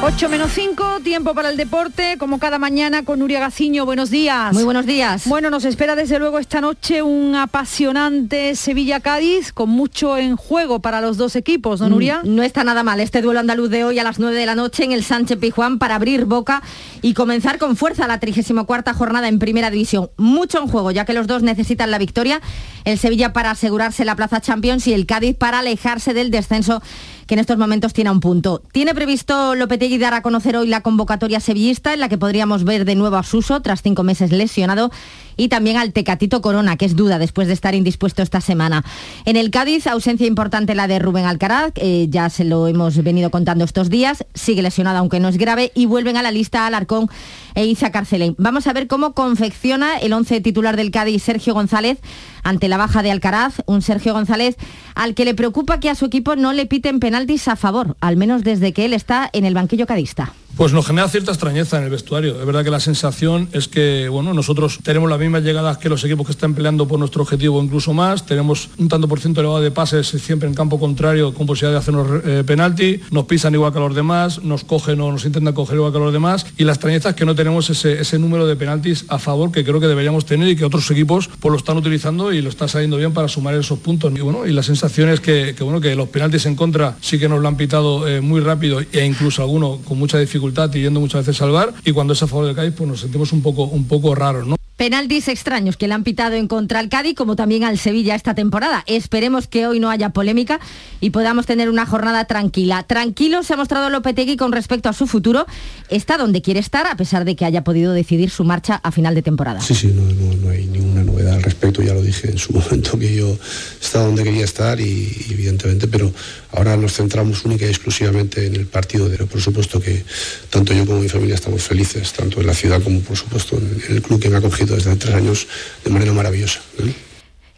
[0.00, 3.84] 8 menos 5, tiempo para el deporte, como cada mañana con Nuria Gaciño.
[3.84, 4.54] Buenos días.
[4.54, 5.26] Muy buenos días.
[5.26, 11.00] Bueno, nos espera desde luego esta noche un apasionante Sevilla-Cádiz con mucho en juego para
[11.00, 12.20] los dos equipos, ¿no, Nuria?
[12.22, 14.54] Mm, No está nada mal este duelo andaluz de hoy a las 9 de la
[14.54, 16.62] noche en el Sánchez Pijuán para abrir boca
[17.02, 20.10] y comenzar con fuerza la 34 jornada en Primera División.
[20.16, 22.40] Mucho en juego, ya que los dos necesitan la victoria.
[22.84, 26.80] El Sevilla para asegurarse la plaza Champions y el Cádiz para alejarse del descenso
[27.28, 28.62] que en estos momentos tiene a un punto.
[28.72, 32.86] Tiene previsto Lopetegui dar a conocer hoy la convocatoria sevillista en la que podríamos ver
[32.86, 34.90] de nuevo a Suso tras cinco meses lesionado
[35.38, 38.84] y también al Tecatito Corona, que es duda después de estar indispuesto esta semana.
[39.24, 41.72] En el Cádiz, ausencia importante la de Rubén Alcaraz,
[42.08, 45.86] ya se lo hemos venido contando estos días, sigue lesionado aunque no es grave y
[45.86, 47.08] vuelven a la lista Alarcón
[47.54, 48.34] e Isa Carcelén.
[48.36, 51.98] Vamos a ver cómo confecciona el once titular del Cádiz Sergio González
[52.42, 54.56] ante la baja de Alcaraz, un Sergio González
[54.94, 58.16] al que le preocupa que a su equipo no le piten penaltis a favor, al
[58.16, 60.32] menos desde que él está en el banquillo cadista.
[60.58, 62.40] Pues nos genera cierta extrañeza en el vestuario.
[62.40, 66.02] Es verdad que la sensación es que bueno, nosotros tenemos las mismas llegadas que los
[66.02, 68.26] equipos que están peleando por nuestro objetivo, incluso más.
[68.26, 71.78] Tenemos un tanto por ciento elevado de pases siempre en campo contrario con posibilidad de
[71.78, 73.00] hacernos eh, penalti.
[73.12, 75.98] Nos pisan igual que a los demás, nos cogen o nos intentan coger igual que
[75.98, 76.44] a los demás.
[76.56, 79.64] Y la extrañeza es que no tenemos ese, ese número de penaltis a favor que
[79.64, 82.66] creo que deberíamos tener y que otros equipos pues, lo están utilizando y lo está
[82.66, 84.12] saliendo bien para sumar esos puntos.
[84.12, 87.16] Y, bueno, y la sensación es que, que, bueno, que los penaltis en contra sí
[87.20, 90.80] que nos lo han pitado eh, muy rápido e incluso alguno con mucha dificultad y
[90.80, 93.32] yendo muchas veces a salvar y cuando es a favor del Cádiz pues nos sentimos
[93.32, 94.56] un poco, un poco raros, ¿no?
[94.78, 98.36] Penaltis extraños que le han pitado en contra al Cádiz como también al Sevilla esta
[98.36, 98.84] temporada.
[98.86, 100.60] Esperemos que hoy no haya polémica
[101.00, 102.84] y podamos tener una jornada tranquila.
[102.84, 105.46] Tranquilo se ha mostrado Lopetegui con respecto a su futuro.
[105.88, 109.16] Está donde quiere estar a pesar de que haya podido decidir su marcha a final
[109.16, 109.60] de temporada.
[109.60, 112.52] Sí, sí, no, no, no hay ninguna novedad al respecto, ya lo dije en su
[112.58, 113.36] momento que yo
[113.80, 114.84] estaba donde quería estar y,
[115.28, 116.12] y evidentemente, pero
[116.52, 120.04] ahora nos centramos única y exclusivamente en el partido, pero por supuesto que
[120.50, 123.96] tanto yo como mi familia estamos felices, tanto en la ciudad como por supuesto en,
[123.96, 125.46] el club que me ha acogido desde hace tres años
[125.84, 126.60] de manera maravillosa.
[126.78, 126.92] ¿eh?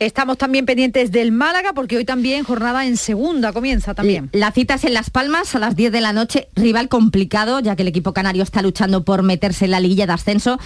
[0.01, 4.31] Estamos también pendientes del Málaga porque hoy también jornada en segunda comienza también.
[4.33, 7.77] La cita es en Las Palmas a las 10 de la noche, rival complicado ya
[7.77, 10.59] que el equipo canario está luchando por meterse en la liguilla de ascenso,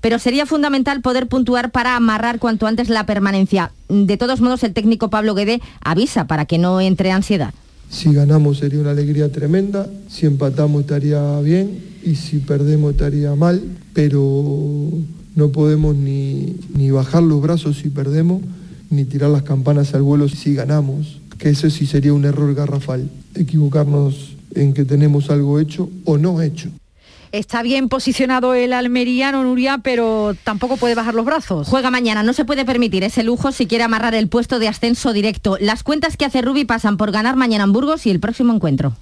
[0.00, 3.70] pero sería fundamental poder puntuar para amarrar cuanto antes la permanencia.
[3.88, 7.54] De todos modos, el técnico Pablo Guede avisa para que no entre ansiedad.
[7.90, 13.60] Si ganamos sería una alegría tremenda, si empatamos estaría bien y si perdemos estaría mal,
[13.92, 14.90] pero
[15.34, 18.42] no podemos ni, ni bajar los brazos si perdemos,
[18.90, 23.10] ni tirar las campanas al vuelo si ganamos, que eso sí sería un error garrafal,
[23.34, 26.70] equivocarnos en que tenemos algo hecho o no hecho.
[27.32, 31.68] Está bien posicionado el almeriano Nuria, pero tampoco puede bajar los brazos.
[31.68, 35.12] Juega mañana, no se puede permitir ese lujo si quiere amarrar el puesto de ascenso
[35.12, 35.56] directo.
[35.60, 38.94] Las cuentas que hace Rubi pasan por ganar mañana en Burgos y el próximo encuentro.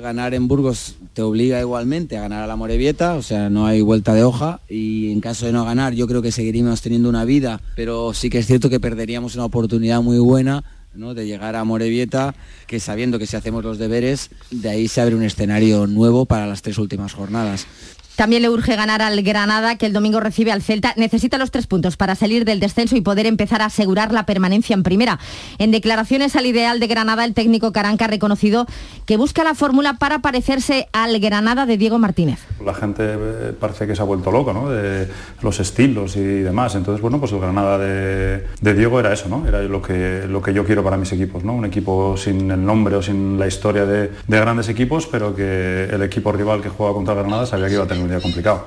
[0.00, 3.80] Ganar en Burgos te obliga igualmente a ganar a la Morevieta, o sea, no hay
[3.80, 7.24] vuelta de hoja y en caso de no ganar yo creo que seguiríamos teniendo una
[7.24, 10.64] vida, pero sí que es cierto que perderíamos una oportunidad muy buena
[10.94, 11.14] ¿no?
[11.14, 12.34] de llegar a Morevieta,
[12.66, 16.46] que sabiendo que si hacemos los deberes, de ahí se abre un escenario nuevo para
[16.46, 17.66] las tres últimas jornadas.
[18.16, 20.94] También le urge ganar al Granada, que el domingo recibe al Celta.
[20.96, 24.74] Necesita los tres puntos para salir del descenso y poder empezar a asegurar la permanencia
[24.74, 25.18] en primera.
[25.58, 28.66] En declaraciones al ideal de Granada, el técnico Caranca ha reconocido
[29.04, 32.38] que busca la fórmula para parecerse al Granada de Diego Martínez.
[32.64, 34.70] La gente eh, parece que se ha vuelto loco, ¿no?
[34.70, 35.08] De
[35.42, 36.76] los estilos y demás.
[36.76, 39.44] Entonces, bueno, pues el Granada de, Diego era eso, ¿no?
[39.46, 41.54] Era lo que, lo que yo quiero para mis equipos, ¿no?
[41.54, 45.88] Un equipo sin el nombre o sin la historia de, de grandes equipos, pero que
[45.90, 48.66] el equipo rival que juega contra Granada sabía que iba a tener un día complicado.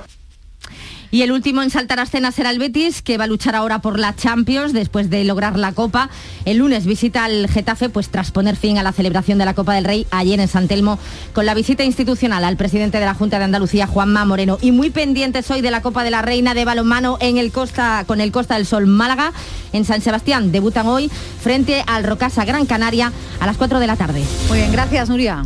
[1.10, 3.80] Y el último en saltar a escena será el Betis, que va a luchar ahora
[3.80, 6.10] por la Champions después de lograr la Copa.
[6.44, 9.74] El lunes visita al Getafe, pues tras poner fin a la celebración de la Copa
[9.74, 11.00] del Rey ayer en San Telmo,
[11.34, 14.58] con la visita institucional al presidente de la Junta de Andalucía, Juanma Moreno.
[14.62, 18.04] Y muy pendientes hoy de la Copa de la Reina de balonmano en el Costa,
[18.06, 19.32] con el Costa del Sol Málaga.
[19.72, 21.10] En San Sebastián debutan hoy
[21.42, 24.24] frente al Rocasa Gran Canaria a las 4 de la tarde.
[24.50, 25.46] Muy bien, gracias Nuria.